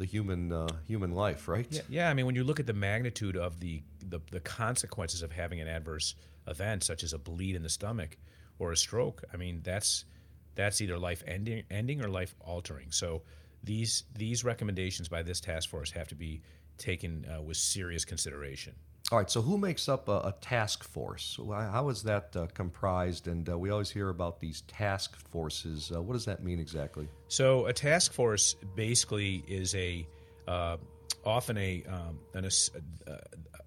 the 0.00 0.06
human 0.06 0.50
uh, 0.50 0.66
human 0.88 1.12
life, 1.12 1.46
right? 1.46 1.66
Yeah, 1.70 1.82
yeah. 1.90 2.10
I 2.10 2.14
mean, 2.14 2.24
when 2.24 2.34
you 2.34 2.42
look 2.42 2.58
at 2.58 2.66
the 2.66 2.72
magnitude 2.72 3.36
of 3.36 3.60
the, 3.60 3.82
the 4.08 4.20
the 4.30 4.40
consequences 4.40 5.22
of 5.22 5.30
having 5.30 5.60
an 5.60 5.68
adverse 5.68 6.14
event, 6.48 6.82
such 6.84 7.04
as 7.04 7.12
a 7.12 7.18
bleed 7.18 7.54
in 7.54 7.62
the 7.62 7.68
stomach 7.68 8.16
or 8.58 8.72
a 8.72 8.76
stroke, 8.76 9.22
I 9.32 9.36
mean, 9.36 9.60
that's 9.62 10.06
that's 10.54 10.80
either 10.80 10.98
life 10.98 11.22
ending, 11.26 11.64
ending 11.70 12.02
or 12.02 12.08
life 12.08 12.34
altering. 12.40 12.90
So 12.90 13.22
these 13.62 14.04
these 14.16 14.42
recommendations 14.42 15.08
by 15.08 15.22
this 15.22 15.38
task 15.38 15.68
force 15.68 15.90
have 15.92 16.08
to 16.08 16.14
be 16.14 16.40
taken 16.78 17.26
uh, 17.30 17.42
with 17.42 17.58
serious 17.58 18.06
consideration. 18.06 18.74
All 19.10 19.18
right. 19.18 19.28
So, 19.30 19.42
who 19.42 19.58
makes 19.58 19.88
up 19.88 20.08
a, 20.08 20.12
a 20.12 20.34
task 20.40 20.84
force? 20.84 21.38
How 21.48 21.88
is 21.88 22.04
that 22.04 22.36
uh, 22.36 22.46
comprised? 22.54 23.26
And 23.26 23.48
uh, 23.48 23.58
we 23.58 23.70
always 23.70 23.90
hear 23.90 24.08
about 24.08 24.38
these 24.38 24.60
task 24.62 25.16
forces. 25.30 25.90
Uh, 25.92 26.00
what 26.00 26.12
does 26.12 26.26
that 26.26 26.44
mean 26.44 26.60
exactly? 26.60 27.08
So 27.26 27.66
a 27.66 27.72
task 27.72 28.12
force 28.12 28.54
basically 28.76 29.42
is 29.48 29.74
a 29.74 30.06
uh, 30.46 30.76
often 31.24 31.58
a 31.58 31.82
um, 31.88 32.20
an, 32.34 32.44
as- 32.44 32.70
uh, 33.08 33.16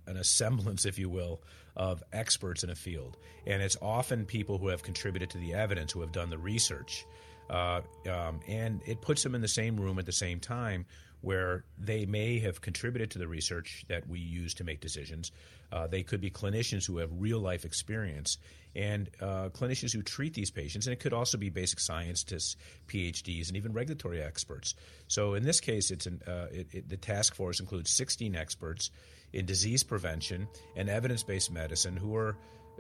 an 0.08 0.16
assemblance, 0.16 0.86
if 0.86 0.98
you 0.98 1.10
will, 1.10 1.42
of 1.76 2.02
experts 2.14 2.64
in 2.64 2.70
a 2.70 2.76
field, 2.76 3.18
and 3.46 3.62
it's 3.62 3.78
often 3.82 4.26
people 4.26 4.58
who 4.58 4.68
have 4.68 4.82
contributed 4.82 5.30
to 5.32 5.38
the 5.40 5.56
evidence, 5.56 5.92
who 5.92 6.02
have 6.02 6.14
done 6.14 6.30
the 6.30 6.38
research, 6.38 7.06
uh, 7.50 7.82
um, 8.10 8.40
and 8.48 8.82
it 8.86 9.02
puts 9.02 9.24
them 9.24 9.36
in 9.36 9.42
the 9.42 9.48
same 9.48 9.78
room 9.78 10.00
at 10.00 10.06
the 10.06 10.12
same 10.14 10.40
time 10.40 10.86
where 11.24 11.64
they 11.78 12.06
may 12.06 12.38
have 12.40 12.60
contributed 12.60 13.10
to 13.12 13.18
the 13.18 13.28
research 13.28 13.86
that 13.88 14.06
we 14.10 14.20
use 14.20 14.54
to 14.54 14.66
make 14.66 14.82
decisions. 14.82 15.32
Uh, 15.72 15.88
they 15.88 16.04
could 16.04 16.20
be 16.20 16.30
clinicians 16.30 16.86
who 16.86 16.98
have 16.98 17.10
real 17.14 17.40
life 17.40 17.64
experience 17.64 18.38
and 18.76 19.10
uh, 19.22 19.48
clinicians 19.50 19.94
who 19.94 20.02
treat 20.02 20.34
these 20.34 20.52
patients, 20.52 20.86
and 20.86 20.94
it 20.94 21.00
could 21.00 21.14
also 21.14 21.38
be 21.38 21.50
basic 21.50 21.80
scientists, 21.80 22.58
PhDs, 22.88 23.48
and 23.48 23.56
even 23.56 23.72
regulatory 23.72 24.22
experts. 24.22 24.76
So 25.08 25.36
in 25.36 25.44
this 25.44 25.62
case, 25.62 25.92
it's 25.92 26.08
an, 26.08 26.22
uh, 26.28 26.48
it, 26.52 26.68
it, 26.72 26.90
the 26.90 26.98
task 26.98 27.36
force 27.36 27.62
includes 27.62 27.90
16 27.92 28.36
experts 28.36 28.92
in 29.32 29.46
disease 29.46 29.84
prevention 29.84 30.50
and 30.76 30.90
evidence-based 30.90 31.52
medicine 31.52 31.96
who 31.96 32.18
are 32.18 32.36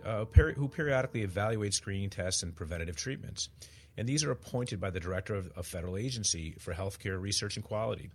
uh, 0.05 0.25
peri- 0.25 0.53
who 0.53 0.67
periodically 0.67 1.21
evaluate 1.21 1.73
screening 1.73 2.09
tests 2.09 2.43
and 2.43 2.55
preventative 2.55 2.95
treatments. 2.95 3.49
And 3.97 4.07
these 4.07 4.23
are 4.23 4.31
appointed 4.31 4.79
by 4.79 4.89
the 4.89 4.99
director 4.99 5.35
of 5.35 5.51
a 5.55 5.63
federal 5.63 5.97
agency 5.97 6.55
for 6.59 6.73
healthcare 6.73 7.19
research 7.19 7.57
and 7.57 7.63
quality. 7.63 8.09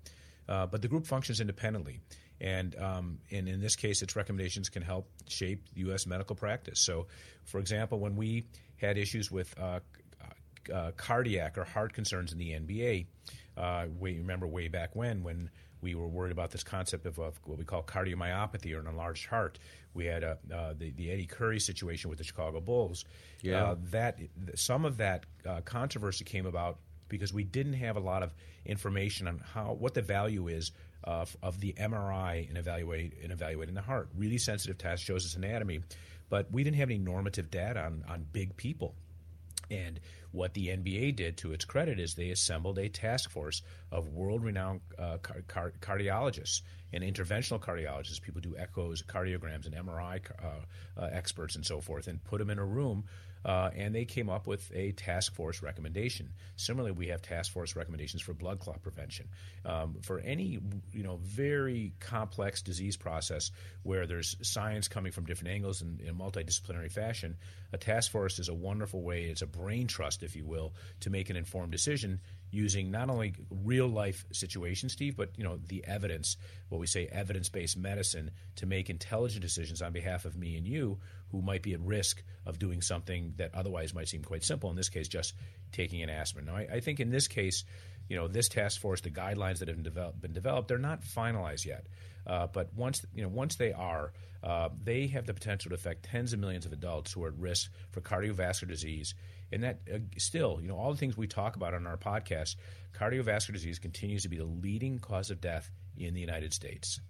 Uh, 0.48 0.66
but 0.66 0.82
the 0.82 0.88
group 0.88 1.06
functions 1.06 1.40
independently. 1.40 2.00
And, 2.40 2.76
um, 2.76 3.18
and 3.30 3.48
in 3.48 3.60
this 3.60 3.76
case, 3.76 4.02
its 4.02 4.16
recommendations 4.16 4.68
can 4.68 4.82
help 4.82 5.08
shape 5.28 5.64
U.S. 5.74 6.06
medical 6.06 6.36
practice. 6.36 6.80
So, 6.80 7.06
for 7.44 7.58
example, 7.58 7.98
when 7.98 8.16
we 8.16 8.46
had 8.76 8.96
issues 8.96 9.30
with 9.30 9.54
uh, 9.58 9.80
uh, 10.72 10.92
cardiac 10.96 11.58
or 11.58 11.64
heart 11.64 11.92
concerns 11.92 12.32
in 12.32 12.38
the 12.38 12.50
NBA, 12.52 13.06
uh, 13.56 13.86
we 13.98 14.18
remember 14.18 14.46
way 14.46 14.68
back 14.68 14.94
when, 14.94 15.22
when 15.22 15.50
we 15.80 15.94
were 15.94 16.08
worried 16.08 16.32
about 16.32 16.50
this 16.50 16.62
concept 16.62 17.06
of, 17.06 17.18
of 17.18 17.40
what 17.44 17.58
we 17.58 17.64
call 17.64 17.82
cardiomyopathy 17.82 18.74
or 18.74 18.80
an 18.80 18.86
enlarged 18.86 19.26
heart. 19.26 19.58
We 19.94 20.06
had 20.06 20.24
uh, 20.24 20.34
uh, 20.52 20.74
the, 20.76 20.90
the 20.90 21.10
Eddy 21.10 21.26
Curry 21.26 21.60
situation 21.60 22.10
with 22.10 22.18
the 22.18 22.24
Chicago 22.24 22.60
Bulls. 22.60 23.04
Yeah. 23.42 23.64
Uh, 23.64 23.76
that 23.90 24.18
some 24.54 24.84
of 24.84 24.98
that 24.98 25.26
uh, 25.46 25.60
controversy 25.62 26.24
came 26.24 26.46
about 26.46 26.78
because 27.08 27.32
we 27.32 27.44
didn't 27.44 27.74
have 27.74 27.96
a 27.96 28.00
lot 28.00 28.22
of 28.22 28.34
information 28.66 29.26
on 29.28 29.38
how 29.54 29.76
what 29.78 29.94
the 29.94 30.02
value 30.02 30.48
is 30.48 30.72
of, 31.04 31.36
of 31.42 31.60
the 31.60 31.72
MRI 31.74 32.48
in 32.50 32.56
evaluate 32.56 33.14
in 33.20 33.30
evaluating 33.30 33.74
the 33.74 33.82
heart. 33.82 34.10
Really 34.16 34.38
sensitive 34.38 34.78
test 34.78 35.02
shows 35.02 35.24
us 35.24 35.34
anatomy, 35.34 35.80
but 36.28 36.50
we 36.52 36.64
didn't 36.64 36.76
have 36.76 36.90
any 36.90 36.98
normative 36.98 37.50
data 37.50 37.80
on 37.80 38.04
on 38.08 38.26
big 38.32 38.56
people. 38.56 38.94
And 39.70 40.00
what 40.32 40.54
the 40.54 40.68
NBA 40.68 41.16
did, 41.16 41.36
to 41.38 41.52
its 41.52 41.64
credit, 41.64 41.98
is 41.98 42.14
they 42.14 42.30
assembled 42.30 42.78
a 42.78 42.88
task 42.88 43.30
force 43.30 43.62
of 43.90 44.08
world-renowned 44.08 44.80
uh, 44.98 45.18
car- 45.18 45.42
car- 45.46 45.72
cardiologists 45.80 46.62
and 46.92 47.04
interventional 47.04 47.60
cardiologists, 47.60 48.20
people 48.20 48.40
do 48.40 48.56
echoes, 48.56 49.02
cardiograms, 49.02 49.66
and 49.66 49.74
MRI 49.74 50.20
uh, 50.42 51.00
uh, 51.00 51.08
experts, 51.12 51.54
and 51.54 51.64
so 51.64 51.80
forth, 51.80 52.06
and 52.06 52.22
put 52.24 52.38
them 52.38 52.50
in 52.50 52.58
a 52.58 52.64
room. 52.64 53.04
Uh, 53.44 53.70
and 53.76 53.94
they 53.94 54.04
came 54.04 54.28
up 54.28 54.46
with 54.46 54.70
a 54.74 54.92
task 54.92 55.34
force 55.34 55.62
recommendation. 55.62 56.30
Similarly, 56.56 56.92
we 56.92 57.08
have 57.08 57.22
task 57.22 57.52
force 57.52 57.76
recommendations 57.76 58.22
for 58.22 58.34
blood 58.34 58.60
clot 58.60 58.82
prevention. 58.82 59.28
Um, 59.64 59.96
for 60.02 60.18
any 60.20 60.60
you 60.92 61.02
know 61.02 61.18
very 61.22 61.92
complex 62.00 62.62
disease 62.62 62.96
process 62.96 63.50
where 63.82 64.06
there's 64.06 64.36
science 64.42 64.88
coming 64.88 65.12
from 65.12 65.26
different 65.26 65.54
angles 65.54 65.82
in, 65.82 66.00
in 66.02 66.08
a 66.08 66.14
multidisciplinary 66.14 66.90
fashion, 66.90 67.36
a 67.72 67.78
task 67.78 68.10
force 68.10 68.38
is 68.38 68.48
a 68.48 68.54
wonderful 68.54 69.02
way. 69.02 69.24
It's 69.24 69.42
a 69.42 69.46
brain 69.46 69.86
trust, 69.86 70.22
if 70.22 70.36
you 70.36 70.44
will, 70.44 70.74
to 71.00 71.10
make 71.10 71.30
an 71.30 71.36
informed 71.36 71.72
decision 71.72 72.20
using 72.50 72.90
not 72.90 73.10
only 73.10 73.34
real 73.50 73.86
life 73.86 74.24
situations, 74.32 74.92
Steve, 74.92 75.16
but 75.16 75.30
you 75.36 75.44
know 75.44 75.58
the 75.68 75.84
evidence, 75.86 76.36
what 76.68 76.78
we 76.78 76.86
say 76.86 77.06
evidence 77.10 77.48
based 77.48 77.76
medicine, 77.76 78.30
to 78.56 78.66
make 78.66 78.90
intelligent 78.90 79.42
decisions 79.42 79.82
on 79.82 79.92
behalf 79.92 80.24
of 80.24 80.36
me 80.36 80.56
and 80.56 80.66
you, 80.66 80.98
who 81.30 81.42
might 81.42 81.62
be 81.62 81.74
at 81.74 81.80
risk 81.80 82.22
of 82.46 82.58
doing 82.58 82.80
something 82.80 83.34
that 83.36 83.54
otherwise 83.54 83.94
might 83.94 84.08
seem 84.08 84.22
quite 84.22 84.44
simple. 84.44 84.70
In 84.70 84.76
this 84.76 84.88
case, 84.88 85.08
just 85.08 85.34
taking 85.72 86.02
an 86.02 86.10
aspirin. 86.10 86.46
Now, 86.46 86.56
I, 86.56 86.68
I 86.74 86.80
think 86.80 87.00
in 87.00 87.10
this 87.10 87.28
case, 87.28 87.64
you 88.08 88.16
know, 88.16 88.28
this 88.28 88.48
task 88.48 88.80
force, 88.80 89.00
the 89.00 89.10
guidelines 89.10 89.58
that 89.58 89.68
have 89.68 89.76
been 89.76 89.84
developed, 89.84 90.20
been 90.20 90.32
developed, 90.32 90.68
they're 90.68 90.78
not 90.78 91.02
finalized 91.02 91.66
yet. 91.66 91.86
Uh, 92.26 92.46
but 92.46 92.72
once 92.74 93.04
you 93.14 93.22
know, 93.22 93.28
once 93.28 93.56
they 93.56 93.72
are, 93.72 94.12
uh, 94.42 94.68
they 94.84 95.06
have 95.08 95.26
the 95.26 95.34
potential 95.34 95.70
to 95.70 95.74
affect 95.74 96.04
tens 96.04 96.32
of 96.32 96.38
millions 96.38 96.66
of 96.66 96.72
adults 96.72 97.12
who 97.12 97.24
are 97.24 97.28
at 97.28 97.38
risk 97.38 97.70
for 97.90 98.00
cardiovascular 98.00 98.68
disease. 98.68 99.14
And 99.52 99.62
that 99.62 99.80
uh, 99.92 99.98
still, 100.18 100.58
you 100.60 100.68
know, 100.68 100.76
all 100.76 100.90
the 100.90 100.98
things 100.98 101.16
we 101.16 101.26
talk 101.26 101.56
about 101.56 101.74
on 101.74 101.86
our 101.86 101.96
podcast, 101.96 102.56
cardiovascular 102.98 103.52
disease 103.52 103.78
continues 103.78 104.22
to 104.22 104.28
be 104.28 104.36
the 104.36 104.44
leading 104.44 104.98
cause 104.98 105.30
of 105.30 105.40
death 105.40 105.70
in 105.96 106.14
the 106.14 106.20
United 106.20 106.52
States. 106.52 107.00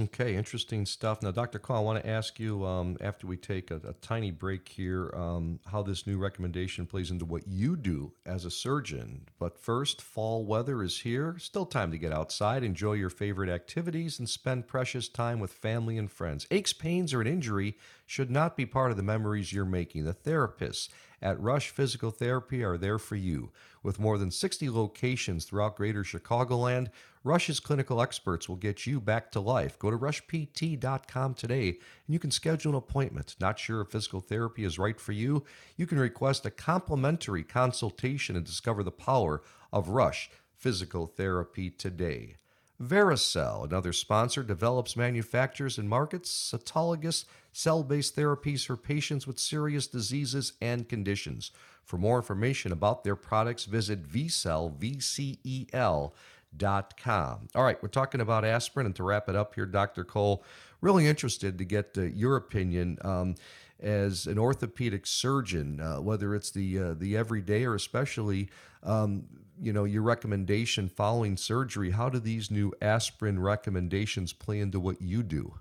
Okay, 0.00 0.34
interesting 0.34 0.86
stuff. 0.86 1.22
Now, 1.22 1.30
Dr. 1.30 1.58
Cole, 1.58 1.76
I 1.76 1.80
want 1.80 2.02
to 2.02 2.08
ask 2.08 2.40
you 2.40 2.64
um, 2.64 2.96
after 3.02 3.26
we 3.26 3.36
take 3.36 3.70
a, 3.70 3.76
a 3.86 3.92
tiny 4.00 4.30
break 4.30 4.66
here 4.66 5.12
um, 5.14 5.60
how 5.66 5.82
this 5.82 6.06
new 6.06 6.16
recommendation 6.16 6.86
plays 6.86 7.10
into 7.10 7.26
what 7.26 7.46
you 7.46 7.76
do 7.76 8.12
as 8.24 8.46
a 8.46 8.50
surgeon. 8.50 9.26
But 9.38 9.58
first, 9.58 10.00
fall 10.00 10.46
weather 10.46 10.82
is 10.82 11.00
here. 11.00 11.36
Still 11.38 11.66
time 11.66 11.90
to 11.90 11.98
get 11.98 12.14
outside, 12.14 12.64
enjoy 12.64 12.94
your 12.94 13.10
favorite 13.10 13.50
activities, 13.50 14.18
and 14.18 14.28
spend 14.28 14.68
precious 14.68 15.06
time 15.06 15.38
with 15.38 15.52
family 15.52 15.98
and 15.98 16.10
friends. 16.10 16.46
Aches, 16.50 16.72
pains, 16.72 17.12
or 17.12 17.20
an 17.20 17.26
injury 17.26 17.76
should 18.06 18.30
not 18.30 18.56
be 18.56 18.64
part 18.64 18.90
of 18.90 18.96
the 18.96 19.02
memories 19.02 19.52
you're 19.52 19.66
making. 19.66 20.04
The 20.04 20.14
therapists 20.14 20.88
at 21.22 21.40
Rush 21.40 21.70
Physical 21.70 22.10
Therapy 22.10 22.62
are 22.64 22.76
there 22.76 22.98
for 22.98 23.16
you. 23.16 23.50
With 23.82 23.98
more 23.98 24.18
than 24.18 24.30
60 24.30 24.68
locations 24.70 25.44
throughout 25.44 25.76
greater 25.76 26.02
Chicagoland, 26.02 26.88
Rush's 27.22 27.60
clinical 27.60 28.00
experts 28.00 28.48
will 28.48 28.56
get 28.56 28.86
you 28.86 29.00
back 29.00 29.30
to 29.32 29.40
life. 29.40 29.78
Go 29.78 29.90
to 29.90 29.98
rushpt.com 29.98 31.34
today 31.34 31.68
and 31.68 31.78
you 32.08 32.18
can 32.18 32.30
schedule 32.30 32.72
an 32.72 32.78
appointment. 32.78 33.36
Not 33.40 33.58
sure 33.58 33.82
if 33.82 33.88
physical 33.88 34.20
therapy 34.20 34.64
is 34.64 34.78
right 34.78 34.98
for 34.98 35.12
you? 35.12 35.44
You 35.76 35.86
can 35.86 35.98
request 35.98 36.46
a 36.46 36.50
complimentary 36.50 37.44
consultation 37.44 38.36
and 38.36 38.44
discover 38.44 38.82
the 38.82 38.90
power 38.90 39.42
of 39.72 39.88
Rush 39.88 40.30
Physical 40.56 41.06
Therapy 41.06 41.70
today. 41.70 42.36
Vericel, 42.82 43.64
another 43.64 43.92
sponsor, 43.92 44.42
develops, 44.42 44.96
manufactures, 44.96 45.76
and 45.76 45.88
markets 45.88 46.54
autologous 46.56 47.26
cell 47.52 47.82
based 47.82 48.16
therapies 48.16 48.64
for 48.64 48.76
patients 48.76 49.26
with 49.26 49.38
serious 49.38 49.86
diseases 49.86 50.54
and 50.62 50.88
conditions. 50.88 51.50
For 51.84 51.98
more 51.98 52.16
information 52.16 52.72
about 52.72 53.04
their 53.04 53.16
products, 53.16 53.64
visit 53.64 54.08
vcel, 54.08 54.74
V-C-E-L, 54.76 56.14
dot 56.56 56.96
com. 56.96 57.48
All 57.54 57.62
right, 57.62 57.80
we're 57.82 57.88
talking 57.88 58.20
about 58.20 58.44
aspirin, 58.44 58.86
and 58.86 58.96
to 58.96 59.04
wrap 59.04 59.28
it 59.28 59.36
up 59.36 59.54
here, 59.54 59.66
Dr. 59.66 60.04
Cole, 60.04 60.42
really 60.80 61.06
interested 61.06 61.58
to 61.58 61.64
get 61.64 61.96
uh, 61.96 62.02
your 62.02 62.36
opinion. 62.36 62.98
Um, 63.02 63.34
as 63.82 64.26
an 64.26 64.38
orthopedic 64.38 65.06
surgeon, 65.06 65.80
uh, 65.80 66.02
whether 66.02 66.34
it's 66.34 66.50
the 66.50 66.78
uh, 66.78 66.94
the 66.94 67.16
everyday 67.16 67.64
or 67.64 67.74
especially 67.74 68.50
um, 68.82 69.24
you 69.60 69.72
know 69.72 69.84
your 69.84 70.02
recommendation 70.02 70.88
following 70.88 71.36
surgery, 71.36 71.90
how 71.90 72.08
do 72.08 72.18
these 72.18 72.50
new 72.50 72.72
aspirin 72.80 73.38
recommendations 73.38 74.32
play 74.32 74.60
into 74.60 74.80
what 74.80 75.00
you 75.00 75.22
do? 75.22 75.54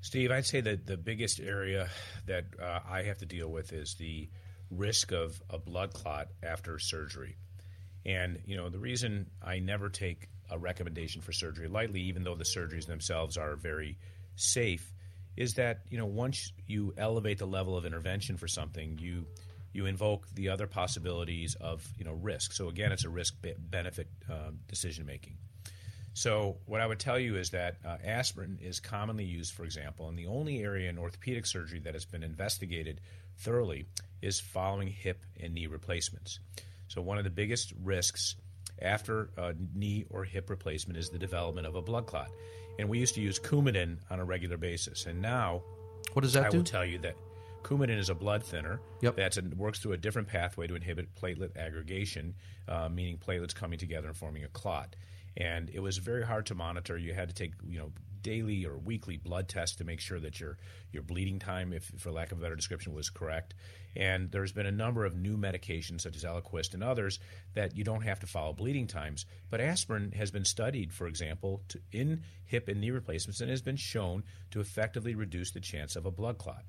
Steve, 0.00 0.30
I'd 0.30 0.46
say 0.46 0.60
that 0.60 0.86
the 0.86 0.96
biggest 0.96 1.40
area 1.40 1.88
that 2.26 2.44
uh, 2.62 2.80
I 2.88 3.02
have 3.02 3.18
to 3.18 3.26
deal 3.26 3.48
with 3.48 3.72
is 3.72 3.94
the 3.94 4.28
risk 4.70 5.12
of 5.12 5.42
a 5.50 5.58
blood 5.58 5.92
clot 5.92 6.28
after 6.42 6.78
surgery. 6.78 7.36
And, 8.06 8.38
you 8.46 8.56
know, 8.56 8.68
the 8.68 8.78
reason 8.78 9.26
I 9.42 9.58
never 9.58 9.88
take 9.88 10.28
a 10.50 10.58
recommendation 10.58 11.20
for 11.20 11.32
surgery 11.32 11.68
lightly, 11.68 12.00
even 12.02 12.22
though 12.22 12.36
the 12.36 12.44
surgeries 12.44 12.86
themselves 12.86 13.36
are 13.36 13.56
very 13.56 13.98
safe, 14.36 14.92
is 15.38 15.54
that 15.54 15.82
you 15.88 15.96
know 15.96 16.06
once 16.06 16.52
you 16.66 16.92
elevate 16.98 17.38
the 17.38 17.46
level 17.46 17.76
of 17.76 17.86
intervention 17.86 18.36
for 18.36 18.48
something, 18.48 18.98
you 19.00 19.24
you 19.72 19.86
invoke 19.86 20.26
the 20.34 20.48
other 20.48 20.66
possibilities 20.66 21.54
of 21.60 21.86
you 21.98 22.04
know 22.04 22.12
risk. 22.12 22.52
So 22.52 22.68
again, 22.68 22.92
it's 22.92 23.04
a 23.04 23.10
risk 23.10 23.34
benefit 23.58 24.08
uh, 24.30 24.50
decision 24.66 25.06
making. 25.06 25.36
So 26.14 26.56
what 26.66 26.80
I 26.80 26.86
would 26.86 26.98
tell 26.98 27.18
you 27.18 27.36
is 27.36 27.50
that 27.50 27.76
uh, 27.86 27.96
aspirin 28.04 28.58
is 28.60 28.80
commonly 28.80 29.24
used, 29.24 29.54
for 29.54 29.64
example, 29.64 30.08
and 30.08 30.18
the 30.18 30.26
only 30.26 30.64
area 30.64 30.90
in 30.90 30.98
orthopedic 30.98 31.46
surgery 31.46 31.78
that 31.80 31.94
has 31.94 32.04
been 32.04 32.24
investigated 32.24 33.00
thoroughly 33.36 33.86
is 34.20 34.40
following 34.40 34.88
hip 34.88 35.22
and 35.40 35.54
knee 35.54 35.68
replacements. 35.68 36.40
So 36.88 37.02
one 37.02 37.18
of 37.18 37.24
the 37.24 37.30
biggest 37.30 37.72
risks 37.84 38.34
after 38.82 39.30
a 39.36 39.54
knee 39.74 40.06
or 40.10 40.24
hip 40.24 40.50
replacement 40.50 40.98
is 40.98 41.08
the 41.08 41.18
development 41.18 41.66
of 41.66 41.76
a 41.76 41.82
blood 41.82 42.06
clot. 42.06 42.30
And 42.78 42.88
we 42.88 42.98
used 42.98 43.14
to 43.14 43.20
use 43.20 43.38
Coumadin 43.38 43.98
on 44.10 44.18
a 44.18 44.24
regular 44.24 44.56
basis, 44.56 45.06
and 45.06 45.20
now 45.20 45.62
what 46.14 46.22
does 46.22 46.32
that 46.32 46.46
I 46.46 46.50
do? 46.50 46.58
will 46.58 46.64
tell 46.64 46.84
you 46.84 46.98
that 46.98 47.14
Coumadin 47.62 47.98
is 47.98 48.08
a 48.08 48.14
blood 48.14 48.42
thinner 48.42 48.80
yep. 49.02 49.16
that 49.16 49.36
works 49.56 49.80
through 49.80 49.92
a 49.92 49.96
different 49.96 50.28
pathway 50.28 50.66
to 50.66 50.74
inhibit 50.74 51.14
platelet 51.14 51.56
aggregation, 51.56 52.34
uh, 52.68 52.88
meaning 52.88 53.18
platelets 53.18 53.54
coming 53.54 53.78
together 53.78 54.08
and 54.08 54.16
forming 54.16 54.44
a 54.44 54.48
clot 54.48 54.94
and 55.38 55.70
it 55.70 55.80
was 55.80 55.98
very 55.98 56.24
hard 56.26 56.46
to 56.46 56.54
monitor. 56.54 56.98
You 56.98 57.14
had 57.14 57.28
to 57.28 57.34
take 57.34 57.52
you 57.66 57.78
know 57.78 57.92
daily 58.20 58.66
or 58.66 58.76
weekly 58.76 59.16
blood 59.16 59.48
tests 59.48 59.76
to 59.76 59.84
make 59.84 60.00
sure 60.00 60.18
that 60.18 60.40
your 60.40 60.58
your 60.92 61.02
bleeding 61.02 61.38
time, 61.38 61.72
if 61.72 61.84
for 61.98 62.10
lack 62.10 62.32
of 62.32 62.38
a 62.38 62.42
better 62.42 62.56
description, 62.56 62.92
was 62.92 63.08
correct. 63.08 63.54
And 63.96 64.30
there's 64.30 64.52
been 64.52 64.66
a 64.66 64.72
number 64.72 65.04
of 65.04 65.16
new 65.16 65.36
medications 65.36 66.02
such 66.02 66.16
as 66.16 66.24
Eliquis 66.24 66.74
and 66.74 66.84
others 66.84 67.20
that 67.54 67.76
you 67.76 67.84
don't 67.84 68.02
have 68.02 68.20
to 68.20 68.26
follow 68.26 68.52
bleeding 68.52 68.86
times. 68.86 69.26
But 69.48 69.60
aspirin 69.60 70.12
has 70.12 70.30
been 70.30 70.44
studied, 70.44 70.92
for 70.92 71.06
example, 71.06 71.62
to, 71.68 71.80
in 71.90 72.22
hip 72.44 72.68
and 72.68 72.80
knee 72.80 72.90
replacements 72.90 73.40
and 73.40 73.50
has 73.50 73.62
been 73.62 73.76
shown 73.76 74.24
to 74.50 74.60
effectively 74.60 75.14
reduce 75.14 75.52
the 75.52 75.60
chance 75.60 75.96
of 75.96 76.04
a 76.04 76.10
blood 76.10 76.38
clot. 76.38 76.64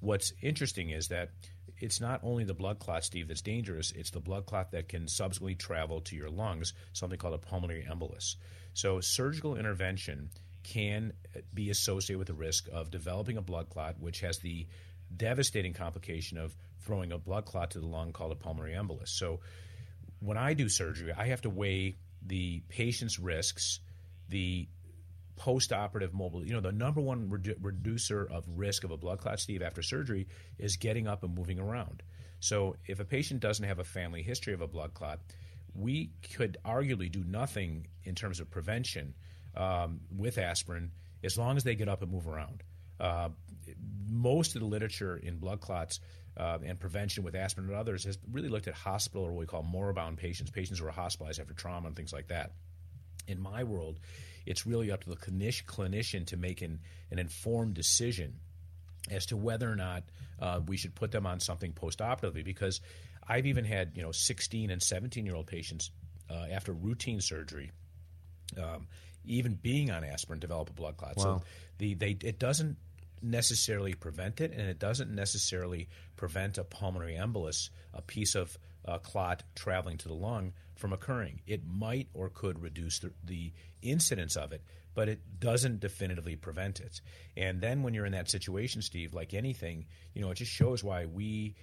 What's 0.00 0.32
interesting 0.42 0.90
is 0.90 1.08
that 1.08 1.30
it's 1.78 2.00
not 2.00 2.20
only 2.22 2.44
the 2.44 2.54
blood 2.54 2.78
clot, 2.78 3.04
Steve, 3.04 3.28
that's 3.28 3.42
dangerous, 3.42 3.90
it's 3.92 4.10
the 4.10 4.20
blood 4.20 4.46
clot 4.46 4.72
that 4.72 4.88
can 4.88 5.08
subsequently 5.08 5.54
travel 5.54 6.00
to 6.02 6.16
your 6.16 6.30
lungs, 6.30 6.72
something 6.92 7.18
called 7.18 7.34
a 7.34 7.38
pulmonary 7.38 7.86
embolus. 7.90 8.36
So, 8.74 9.00
surgical 9.00 9.56
intervention 9.56 10.30
can 10.62 11.12
be 11.52 11.70
associated 11.70 12.18
with 12.18 12.28
the 12.28 12.34
risk 12.34 12.68
of 12.72 12.90
developing 12.90 13.36
a 13.36 13.42
blood 13.42 13.68
clot, 13.70 14.00
which 14.00 14.20
has 14.20 14.38
the 14.38 14.66
devastating 15.14 15.72
complication 15.74 16.38
of 16.38 16.56
throwing 16.80 17.12
a 17.12 17.18
blood 17.18 17.44
clot 17.44 17.70
to 17.72 17.80
the 17.80 17.86
lung 17.86 18.12
called 18.12 18.32
a 18.32 18.36
pulmonary 18.36 18.74
embolus. 18.74 19.08
So, 19.08 19.40
when 20.20 20.38
I 20.38 20.54
do 20.54 20.68
surgery, 20.68 21.12
I 21.12 21.26
have 21.26 21.42
to 21.42 21.50
weigh 21.50 21.96
the 22.24 22.62
patient's 22.68 23.18
risks, 23.18 23.80
the 24.28 24.68
post-operative 25.36 26.14
mobile. 26.14 26.44
You 26.44 26.52
know, 26.52 26.60
the 26.60 26.72
number 26.72 27.00
one 27.00 27.28
redu- 27.28 27.56
reducer 27.60 28.24
of 28.24 28.44
risk 28.48 28.84
of 28.84 28.90
a 28.90 28.96
blood 28.96 29.18
clot, 29.18 29.40
Steve, 29.40 29.62
after 29.62 29.82
surgery 29.82 30.28
is 30.58 30.76
getting 30.76 31.06
up 31.06 31.22
and 31.22 31.34
moving 31.34 31.58
around. 31.58 32.02
So, 32.40 32.76
if 32.86 33.00
a 33.00 33.04
patient 33.04 33.40
doesn't 33.40 33.66
have 33.66 33.78
a 33.78 33.84
family 33.84 34.22
history 34.22 34.52
of 34.52 34.60
a 34.60 34.68
blood 34.68 34.94
clot, 34.94 35.20
we 35.74 36.10
could 36.34 36.58
arguably 36.64 37.10
do 37.10 37.24
nothing 37.24 37.88
in 38.04 38.14
terms 38.14 38.40
of 38.40 38.50
prevention 38.50 39.14
um, 39.56 40.00
with 40.14 40.38
aspirin 40.38 40.92
as 41.22 41.38
long 41.38 41.56
as 41.56 41.64
they 41.64 41.74
get 41.74 41.88
up 41.88 42.02
and 42.02 42.12
move 42.12 42.28
around. 42.28 42.62
Uh, 43.00 43.30
most 44.08 44.54
of 44.54 44.60
the 44.60 44.66
literature 44.66 45.16
in 45.16 45.38
blood 45.38 45.60
clots 45.60 46.00
uh, 46.36 46.58
and 46.64 46.78
prevention 46.78 47.24
with 47.24 47.34
aspirin 47.34 47.68
and 47.68 47.76
others 47.76 48.04
has 48.04 48.18
really 48.30 48.48
looked 48.48 48.68
at 48.68 48.74
hospital 48.74 49.24
or 49.24 49.32
what 49.32 49.40
we 49.40 49.46
call 49.46 49.62
moribund 49.62 50.18
patients, 50.18 50.50
patients 50.50 50.78
who 50.78 50.86
are 50.86 50.90
hospitalized 50.90 51.40
after 51.40 51.54
trauma 51.54 51.86
and 51.86 51.96
things 51.96 52.12
like 52.12 52.28
that. 52.28 52.52
In 53.26 53.40
my 53.40 53.64
world, 53.64 53.98
it's 54.46 54.66
really 54.66 54.90
up 54.90 55.04
to 55.04 55.10
the 55.10 55.16
clinician 55.16 56.26
to 56.26 56.36
make 56.36 56.62
an, 56.62 56.80
an 57.10 57.18
informed 57.18 57.74
decision 57.74 58.34
as 59.10 59.26
to 59.26 59.36
whether 59.36 59.70
or 59.70 59.76
not 59.76 60.04
uh, 60.40 60.60
we 60.66 60.76
should 60.76 60.94
put 60.94 61.10
them 61.10 61.26
on 61.26 61.40
something 61.40 61.72
postoperatively. 61.72 62.44
Because 62.44 62.80
I've 63.26 63.46
even 63.46 63.64
had 63.64 63.92
you 63.94 64.02
know 64.02 64.12
16 64.12 64.70
and 64.70 64.82
17 64.82 65.24
year 65.24 65.34
old 65.34 65.46
patients 65.46 65.90
uh, 66.30 66.46
after 66.52 66.72
routine 66.72 67.20
surgery, 67.20 67.70
um, 68.62 68.86
even 69.24 69.54
being 69.54 69.90
on 69.90 70.04
aspirin, 70.04 70.38
develop 70.38 70.70
a 70.70 70.72
blood 70.72 70.96
clot. 70.96 71.16
Wow. 71.16 71.22
So 71.22 71.42
the 71.78 71.94
they 71.94 72.16
it 72.22 72.38
doesn't 72.38 72.76
necessarily 73.22 73.94
prevent 73.94 74.40
it, 74.40 74.52
and 74.52 74.68
it 74.68 74.78
doesn't 74.78 75.10
necessarily 75.10 75.88
prevent 76.16 76.58
a 76.58 76.64
pulmonary 76.64 77.14
embolus, 77.14 77.70
a 77.92 78.02
piece 78.02 78.34
of 78.34 78.56
uh, 78.86 78.98
clot 78.98 79.42
traveling 79.54 79.96
to 79.98 80.08
the 80.08 80.14
lung 80.14 80.52
from 80.74 80.92
occurring. 80.92 81.40
It 81.46 81.62
might 81.66 82.08
or 82.14 82.30
could 82.30 82.60
reduce 82.60 82.98
the, 82.98 83.12
the 83.24 83.52
incidence 83.82 84.36
of 84.36 84.52
it, 84.52 84.62
but 84.94 85.08
it 85.08 85.20
doesn't 85.38 85.80
definitively 85.80 86.36
prevent 86.36 86.80
it. 86.80 87.00
And 87.36 87.60
then 87.60 87.82
when 87.82 87.94
you're 87.94 88.06
in 88.06 88.12
that 88.12 88.30
situation, 88.30 88.82
Steve, 88.82 89.14
like 89.14 89.34
anything, 89.34 89.86
you 90.14 90.22
know, 90.22 90.30
it 90.30 90.36
just 90.36 90.52
shows 90.52 90.82
why 90.82 91.06
we 91.06 91.54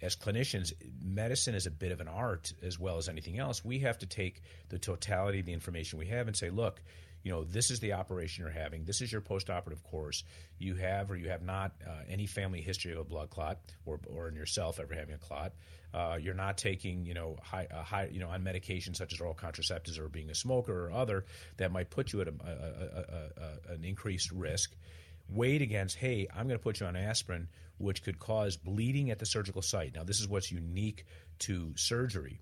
as 0.00 0.16
clinicians, 0.16 0.72
medicine 1.02 1.54
is 1.54 1.66
a 1.66 1.70
bit 1.70 1.92
of 1.92 2.00
an 2.00 2.08
art 2.08 2.52
as 2.62 2.78
well 2.78 2.98
as 2.98 3.08
anything 3.08 3.38
else. 3.38 3.64
We 3.64 3.80
have 3.80 3.98
to 3.98 4.06
take 4.06 4.42
the 4.68 4.78
totality 4.78 5.40
of 5.40 5.46
the 5.46 5.52
information 5.52 5.98
we 5.98 6.06
have 6.06 6.28
and 6.28 6.36
say, 6.36 6.50
look, 6.50 6.80
you 7.22 7.32
know, 7.32 7.44
this 7.44 7.70
is 7.70 7.80
the 7.80 7.94
operation 7.94 8.44
you're 8.44 8.52
having. 8.52 8.84
This 8.84 9.00
is 9.00 9.10
your 9.10 9.20
postoperative 9.20 9.82
course. 9.82 10.24
You 10.58 10.76
have 10.76 11.10
or 11.10 11.16
you 11.16 11.28
have 11.30 11.42
not 11.42 11.72
uh, 11.86 11.90
any 12.08 12.26
family 12.26 12.60
history 12.60 12.92
of 12.92 12.98
a 12.98 13.04
blood 13.04 13.30
clot, 13.30 13.58
or, 13.84 14.00
or 14.06 14.28
in 14.28 14.36
yourself 14.36 14.78
ever 14.80 14.94
having 14.94 15.14
a 15.14 15.18
clot. 15.18 15.52
Uh, 15.92 16.18
you're 16.20 16.34
not 16.34 16.58
taking, 16.58 17.06
you 17.06 17.14
know, 17.14 17.36
high, 17.42 17.66
uh, 17.72 17.82
high, 17.82 18.08
you 18.12 18.20
know, 18.20 18.28
on 18.28 18.42
medications 18.42 18.96
such 18.96 19.12
as 19.12 19.20
oral 19.20 19.34
contraceptives 19.34 19.98
or 19.98 20.08
being 20.08 20.30
a 20.30 20.34
smoker 20.34 20.86
or 20.86 20.92
other 20.92 21.24
that 21.56 21.72
might 21.72 21.90
put 21.90 22.12
you 22.12 22.20
at 22.20 22.28
a, 22.28 22.32
a, 22.44 23.70
a, 23.70 23.74
an 23.74 23.84
increased 23.84 24.30
risk. 24.30 24.74
Weighed 25.30 25.60
against, 25.60 25.96
hey, 25.96 26.26
I'm 26.34 26.46
going 26.46 26.58
to 26.58 26.62
put 26.62 26.80
you 26.80 26.86
on 26.86 26.96
aspirin, 26.96 27.48
which 27.78 28.02
could 28.02 28.18
cause 28.18 28.56
bleeding 28.56 29.10
at 29.10 29.18
the 29.18 29.26
surgical 29.26 29.60
site. 29.60 29.94
Now, 29.94 30.04
this 30.04 30.20
is 30.20 30.28
what's 30.28 30.50
unique 30.50 31.04
to 31.40 31.72
surgery 31.76 32.40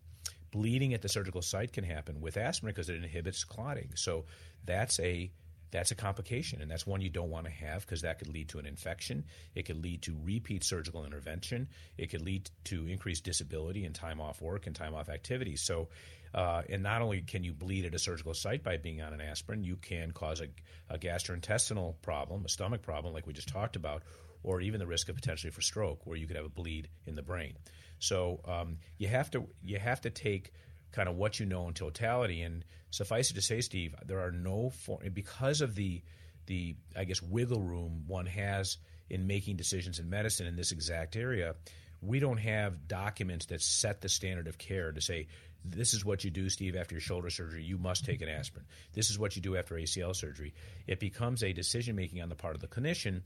bleeding 0.56 0.94
at 0.94 1.02
the 1.02 1.08
surgical 1.08 1.42
site 1.42 1.72
can 1.72 1.84
happen 1.84 2.20
with 2.20 2.36
aspirin 2.36 2.72
because 2.72 2.88
it 2.88 2.96
inhibits 2.96 3.44
clotting. 3.44 3.90
So 3.94 4.24
that's 4.66 5.00
a 5.00 5.30
that's 5.72 5.90
a 5.90 5.94
complication, 5.94 6.62
and 6.62 6.70
that's 6.70 6.86
one 6.86 7.00
you 7.00 7.10
don't 7.10 7.30
want 7.30 7.46
to 7.46 7.52
have 7.52 7.82
because 7.82 8.02
that 8.02 8.18
could 8.18 8.28
lead 8.28 8.48
to 8.50 8.58
an 8.58 8.66
infection. 8.66 9.24
It 9.54 9.64
could 9.64 9.82
lead 9.82 10.02
to 10.02 10.16
repeat 10.22 10.64
surgical 10.64 11.04
intervention. 11.04 11.68
It 11.98 12.08
could 12.10 12.22
lead 12.22 12.48
to 12.64 12.86
increased 12.86 13.24
disability 13.24 13.84
and 13.84 13.94
time 13.94 14.20
off 14.20 14.40
work 14.40 14.66
and 14.66 14.76
time 14.76 14.94
off 14.94 15.08
activities. 15.08 15.62
So, 15.62 15.88
uh, 16.34 16.62
and 16.68 16.82
not 16.82 17.02
only 17.02 17.20
can 17.22 17.42
you 17.42 17.52
bleed 17.52 17.84
at 17.84 17.94
a 17.94 17.98
surgical 17.98 18.32
site 18.32 18.62
by 18.62 18.76
being 18.76 19.02
on 19.02 19.12
an 19.12 19.20
aspirin, 19.20 19.64
you 19.64 19.76
can 19.76 20.12
cause 20.12 20.40
a, 20.40 20.48
a 20.88 20.98
gastrointestinal 20.98 21.96
problem, 22.00 22.44
a 22.44 22.48
stomach 22.48 22.82
problem, 22.82 23.12
like 23.12 23.26
we 23.26 23.32
just 23.32 23.48
talked 23.48 23.76
about, 23.76 24.02
or 24.42 24.60
even 24.60 24.78
the 24.78 24.86
risk 24.86 25.08
of 25.08 25.16
potentially 25.16 25.50
for 25.50 25.62
stroke, 25.62 26.06
where 26.06 26.16
you 26.16 26.26
could 26.26 26.36
have 26.36 26.46
a 26.46 26.50
bleed 26.50 26.88
in 27.06 27.16
the 27.16 27.22
brain. 27.22 27.54
So 27.98 28.40
um, 28.44 28.78
you 28.98 29.08
have 29.08 29.30
to 29.32 29.46
you 29.62 29.78
have 29.78 30.00
to 30.02 30.10
take 30.10 30.52
kind 30.96 31.08
of 31.10 31.16
what 31.16 31.38
you 31.38 31.44
know 31.44 31.68
in 31.68 31.74
totality. 31.74 32.40
And 32.40 32.64
suffice 32.90 33.30
it 33.30 33.34
to 33.34 33.42
say, 33.42 33.60
Steve, 33.60 33.94
there 34.04 34.20
are 34.20 34.32
no 34.32 34.70
for, 34.70 34.98
because 35.12 35.60
of 35.60 35.76
the 35.76 36.02
the 36.46 36.76
I 36.96 37.04
guess 37.04 37.20
wiggle 37.20 37.60
room 37.60 38.04
one 38.06 38.26
has 38.26 38.78
in 39.10 39.26
making 39.26 39.56
decisions 39.56 39.98
in 39.98 40.08
medicine 40.08 40.46
in 40.46 40.56
this 40.56 40.72
exact 40.72 41.14
area. 41.14 41.54
We 42.00 42.18
don't 42.18 42.38
have 42.38 42.88
documents 42.88 43.46
that 43.46 43.62
set 43.62 44.00
the 44.00 44.08
standard 44.08 44.48
of 44.48 44.58
care 44.58 44.92
to 44.92 45.00
say 45.00 45.28
this 45.64 45.94
is 45.94 46.04
what 46.04 46.24
you 46.24 46.30
do, 46.30 46.48
Steve, 46.48 46.76
after 46.76 46.94
your 46.94 47.00
shoulder 47.00 47.30
surgery. 47.30 47.62
You 47.62 47.78
must 47.78 48.04
take 48.04 48.22
an 48.22 48.28
aspirin. 48.28 48.66
This 48.94 49.10
is 49.10 49.18
what 49.18 49.34
you 49.36 49.42
do 49.42 49.56
after 49.56 49.74
ACL 49.74 50.14
surgery. 50.14 50.54
It 50.86 51.00
becomes 51.00 51.42
a 51.42 51.52
decision 51.52 51.96
making 51.96 52.22
on 52.22 52.28
the 52.28 52.36
part 52.36 52.54
of 52.54 52.60
the 52.60 52.68
clinician 52.68 53.22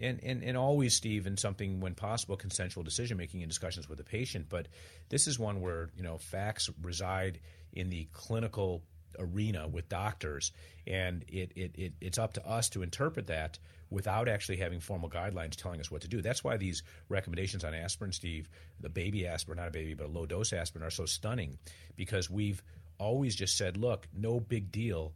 and, 0.00 0.20
and, 0.22 0.42
and 0.42 0.56
always, 0.56 0.94
Steve, 0.94 1.26
in 1.26 1.36
something 1.36 1.80
when 1.80 1.94
possible, 1.94 2.36
consensual 2.36 2.82
decision 2.82 3.16
making 3.16 3.42
and 3.42 3.50
discussions 3.50 3.88
with 3.88 3.98
the 3.98 4.04
patient. 4.04 4.46
But 4.48 4.68
this 5.08 5.26
is 5.26 5.38
one 5.38 5.60
where 5.60 5.90
you 5.96 6.02
know 6.02 6.18
facts 6.18 6.70
reside 6.82 7.40
in 7.72 7.90
the 7.90 8.08
clinical 8.12 8.82
arena 9.18 9.68
with 9.68 9.88
doctors, 9.88 10.52
and 10.86 11.24
it, 11.28 11.52
it, 11.54 11.72
it 11.76 11.92
it's 12.00 12.18
up 12.18 12.32
to 12.34 12.46
us 12.46 12.68
to 12.70 12.82
interpret 12.82 13.26
that 13.26 13.58
without 13.90 14.28
actually 14.28 14.56
having 14.56 14.80
formal 14.80 15.10
guidelines 15.10 15.56
telling 15.56 15.80
us 15.80 15.90
what 15.90 16.02
to 16.02 16.08
do. 16.08 16.22
That's 16.22 16.44
why 16.44 16.56
these 16.56 16.82
recommendations 17.08 17.64
on 17.64 17.74
aspirin, 17.74 18.12
Steve, 18.12 18.48
the 18.80 18.88
baby 18.88 19.26
aspirin, 19.26 19.58
not 19.58 19.68
a 19.68 19.72
baby, 19.72 19.94
but 19.94 20.06
a 20.06 20.10
low 20.10 20.26
dose 20.26 20.52
aspirin, 20.52 20.84
are 20.84 20.90
so 20.90 21.06
stunning 21.06 21.58
because 21.96 22.30
we've 22.30 22.62
always 22.98 23.34
just 23.34 23.56
said, 23.56 23.76
look, 23.76 24.06
no 24.16 24.38
big 24.38 24.70
deal 24.70 25.12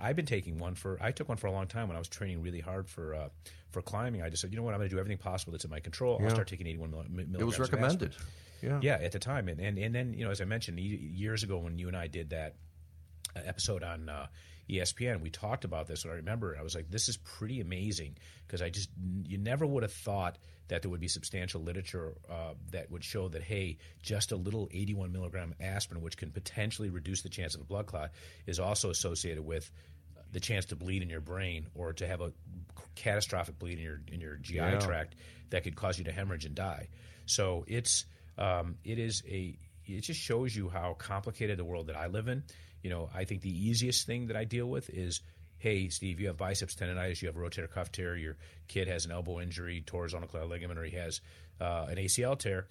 i 0.00 0.08
I've 0.08 0.16
been 0.16 0.26
taking 0.26 0.58
one 0.58 0.74
for. 0.74 0.98
I 1.00 1.12
took 1.12 1.28
one 1.28 1.38
for 1.38 1.46
a 1.46 1.52
long 1.52 1.66
time 1.66 1.88
when 1.88 1.96
I 1.96 1.98
was 1.98 2.08
training 2.08 2.42
really 2.42 2.60
hard 2.60 2.88
for 2.88 3.14
uh, 3.14 3.28
for 3.70 3.82
climbing. 3.82 4.22
I 4.22 4.30
just 4.30 4.40
said, 4.40 4.50
you 4.50 4.56
know 4.56 4.62
what, 4.62 4.74
I'm 4.74 4.80
going 4.80 4.88
to 4.88 4.94
do 4.94 4.98
everything 5.00 5.18
possible 5.18 5.52
that's 5.52 5.64
in 5.64 5.70
my 5.70 5.80
control. 5.80 6.18
Yeah. 6.20 6.26
I'll 6.26 6.34
start 6.34 6.48
taking 6.48 6.66
81 6.66 6.90
milligrams. 6.90 7.34
It 7.40 7.44
was 7.44 7.58
recommended. 7.58 8.14
Yeah, 8.62 8.80
yeah, 8.82 8.94
at 8.94 9.12
the 9.12 9.18
time, 9.18 9.48
and, 9.48 9.60
and 9.60 9.78
and 9.78 9.94
then 9.94 10.14
you 10.14 10.24
know, 10.24 10.30
as 10.30 10.40
I 10.40 10.44
mentioned 10.44 10.80
years 10.80 11.42
ago 11.42 11.58
when 11.58 11.78
you 11.78 11.88
and 11.88 11.96
I 11.96 12.06
did 12.06 12.30
that 12.30 12.54
episode 13.44 13.82
on 13.82 14.08
uh, 14.08 14.26
ESPN, 14.70 15.20
we 15.20 15.30
talked 15.30 15.64
about 15.64 15.86
this, 15.86 16.04
and 16.04 16.12
I 16.12 16.16
remember 16.16 16.56
I 16.58 16.62
was 16.62 16.74
like, 16.74 16.90
"This 16.90 17.08
is 17.08 17.16
pretty 17.18 17.60
amazing," 17.60 18.16
because 18.46 18.62
I 18.62 18.70
just 18.70 18.88
you 19.24 19.38
never 19.38 19.64
would 19.66 19.82
have 19.82 19.92
thought 19.92 20.38
that 20.68 20.82
there 20.82 20.90
would 20.90 21.00
be 21.00 21.06
substantial 21.08 21.62
literature 21.62 22.14
uh, 22.28 22.54
that 22.72 22.90
would 22.90 23.04
show 23.04 23.28
that 23.28 23.42
hey, 23.42 23.78
just 24.02 24.32
a 24.32 24.36
little 24.36 24.68
81 24.72 25.12
milligram 25.12 25.54
aspirin, 25.60 26.02
which 26.02 26.16
can 26.16 26.30
potentially 26.32 26.90
reduce 26.90 27.22
the 27.22 27.28
chance 27.28 27.54
of 27.54 27.60
a 27.60 27.64
blood 27.64 27.86
clot, 27.86 28.10
is 28.46 28.58
also 28.58 28.90
associated 28.90 29.44
with 29.46 29.70
the 30.32 30.40
chance 30.40 30.64
to 30.66 30.76
bleed 30.76 31.02
in 31.02 31.08
your 31.08 31.20
brain 31.20 31.66
or 31.76 31.92
to 31.92 32.06
have 32.06 32.20
a 32.20 32.32
catastrophic 32.94 33.58
bleed 33.58 33.78
in 33.78 33.84
your 33.84 34.00
in 34.10 34.20
your 34.20 34.36
GI 34.36 34.56
Yeah. 34.56 34.78
tract 34.80 35.14
that 35.50 35.62
could 35.62 35.76
cause 35.76 35.98
you 35.98 36.04
to 36.04 36.12
hemorrhage 36.12 36.44
and 36.44 36.54
die. 36.54 36.88
So 37.26 37.64
it's 37.68 38.04
um, 38.38 38.76
it 38.84 38.98
is 38.98 39.22
a 39.28 39.56
it 39.84 40.00
just 40.00 40.20
shows 40.20 40.54
you 40.56 40.68
how 40.68 40.94
complicated 40.94 41.58
the 41.58 41.64
world 41.64 41.86
that 41.86 41.96
I 41.96 42.08
live 42.08 42.26
in. 42.28 42.42
You 42.86 42.92
know, 42.92 43.10
I 43.12 43.24
think 43.24 43.40
the 43.40 43.50
easiest 43.50 44.06
thing 44.06 44.28
that 44.28 44.36
I 44.36 44.44
deal 44.44 44.66
with 44.66 44.90
is, 44.90 45.20
hey, 45.58 45.88
Steve, 45.88 46.20
you 46.20 46.28
have 46.28 46.36
biceps 46.36 46.76
tendonitis, 46.76 47.20
you 47.20 47.26
have 47.26 47.34
rotator 47.34 47.68
cuff 47.68 47.90
tear, 47.90 48.14
your 48.14 48.36
kid 48.68 48.86
has 48.86 49.04
an 49.04 49.10
elbow 49.10 49.40
injury, 49.40 49.82
his 49.84 50.12
collateral 50.12 50.46
ligament, 50.46 50.78
or 50.78 50.84
he 50.84 50.94
has 50.94 51.20
uh, 51.60 51.86
an 51.90 51.96
ACL 51.96 52.38
tear. 52.38 52.68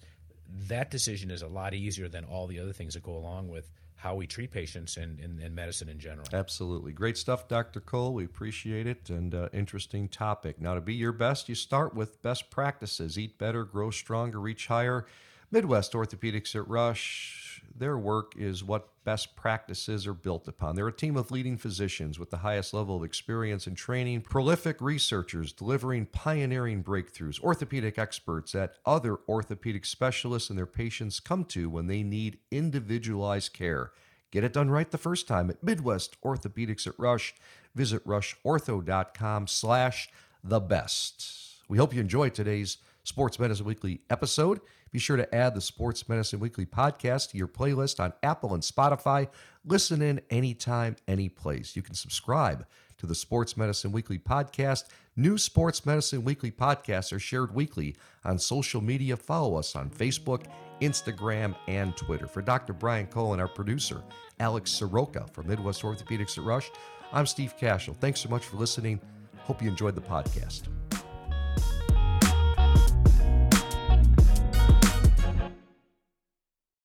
That 0.68 0.90
decision 0.90 1.30
is 1.30 1.42
a 1.42 1.48
lot 1.48 1.74
easier 1.74 2.08
than 2.08 2.24
all 2.24 2.46
the 2.46 2.60
other 2.60 2.72
things 2.72 2.94
that 2.94 3.02
go 3.02 3.12
along 3.12 3.50
with 3.50 3.70
how 3.96 4.14
we 4.14 4.26
treat 4.26 4.50
patients 4.50 4.96
and 4.96 5.54
medicine 5.54 5.90
in 5.90 5.98
general. 5.98 6.26
Absolutely. 6.32 6.92
Great 6.92 7.18
stuff, 7.18 7.46
Dr. 7.46 7.80
Cole. 7.80 8.14
We 8.14 8.24
appreciate 8.24 8.86
it 8.86 9.10
and 9.10 9.34
uh, 9.34 9.50
interesting 9.52 10.08
topic. 10.08 10.58
Now, 10.58 10.72
to 10.72 10.80
be 10.80 10.94
your 10.94 11.12
best, 11.12 11.50
you 11.50 11.54
start 11.54 11.94
with 11.94 12.22
best 12.22 12.48
practices 12.48 13.18
eat 13.18 13.36
better, 13.36 13.64
grow 13.64 13.90
stronger, 13.90 14.40
reach 14.40 14.68
higher. 14.68 15.04
Midwest 15.50 15.92
Orthopedics 15.92 16.56
at 16.56 16.66
Rush, 16.66 17.45
their 17.74 17.98
work 17.98 18.32
is 18.36 18.64
what 18.64 18.88
best 19.04 19.36
practices 19.36 20.06
are 20.06 20.14
built 20.14 20.48
upon. 20.48 20.74
They're 20.74 20.88
a 20.88 20.92
team 20.92 21.16
of 21.16 21.30
leading 21.30 21.56
physicians 21.56 22.18
with 22.18 22.30
the 22.30 22.38
highest 22.38 22.74
level 22.74 22.96
of 22.96 23.04
experience 23.04 23.66
and 23.66 23.76
training, 23.76 24.22
prolific 24.22 24.80
researchers 24.80 25.52
delivering 25.52 26.06
pioneering 26.06 26.82
breakthroughs, 26.82 27.40
orthopedic 27.40 27.98
experts 27.98 28.52
that 28.52 28.74
other 28.84 29.16
orthopedic 29.28 29.84
specialists 29.84 30.50
and 30.50 30.58
their 30.58 30.66
patients 30.66 31.20
come 31.20 31.44
to 31.44 31.70
when 31.70 31.86
they 31.86 32.02
need 32.02 32.38
individualized 32.50 33.52
care. 33.52 33.92
Get 34.30 34.44
it 34.44 34.52
done 34.52 34.70
right 34.70 34.90
the 34.90 34.98
first 34.98 35.28
time 35.28 35.50
at 35.50 35.62
Midwest 35.62 36.20
Orthopedics 36.22 36.86
at 36.86 36.98
Rush. 36.98 37.34
Visit 37.74 38.04
rushortho.com 38.06 39.46
slash 39.46 40.08
the 40.42 40.60
best. 40.60 41.62
We 41.68 41.78
hope 41.78 41.94
you 41.94 42.00
enjoyed 42.00 42.34
today's 42.34 42.78
Sports 43.04 43.38
Medicine 43.38 43.66
Weekly 43.66 44.00
episode. 44.10 44.60
Be 44.90 44.98
sure 44.98 45.16
to 45.16 45.34
add 45.34 45.54
the 45.54 45.60
Sports 45.60 46.08
Medicine 46.08 46.40
Weekly 46.40 46.66
podcast 46.66 47.30
to 47.30 47.38
your 47.38 47.48
playlist 47.48 48.00
on 48.00 48.12
Apple 48.22 48.54
and 48.54 48.62
Spotify. 48.62 49.28
Listen 49.64 50.00
in 50.00 50.20
anytime, 50.30 50.96
any 51.08 51.28
place. 51.28 51.76
You 51.76 51.82
can 51.82 51.94
subscribe 51.94 52.66
to 52.98 53.06
the 53.06 53.14
Sports 53.14 53.56
Medicine 53.56 53.92
Weekly 53.92 54.18
podcast. 54.18 54.84
New 55.16 55.38
Sports 55.38 55.84
Medicine 55.84 56.24
Weekly 56.24 56.50
podcasts 56.50 57.12
are 57.12 57.18
shared 57.18 57.54
weekly 57.54 57.96
on 58.24 58.38
social 58.38 58.80
media. 58.80 59.16
Follow 59.16 59.56
us 59.56 59.76
on 59.76 59.90
Facebook, 59.90 60.44
Instagram, 60.80 61.54
and 61.68 61.96
Twitter. 61.96 62.26
For 62.26 62.42
Dr. 62.42 62.72
Brian 62.72 63.06
Cole 63.06 63.32
and 63.32 63.40
our 63.40 63.48
producer, 63.48 64.02
Alex 64.40 64.70
Soroka 64.70 65.26
from 65.32 65.48
Midwest 65.48 65.82
Orthopedics 65.82 66.38
at 66.38 66.44
Rush, 66.44 66.70
I'm 67.12 67.26
Steve 67.26 67.54
Kashul. 67.58 67.96
Thanks 67.96 68.20
so 68.20 68.28
much 68.28 68.44
for 68.44 68.56
listening. 68.56 69.00
Hope 69.38 69.62
you 69.62 69.68
enjoyed 69.68 69.94
the 69.94 70.00
podcast. 70.00 70.64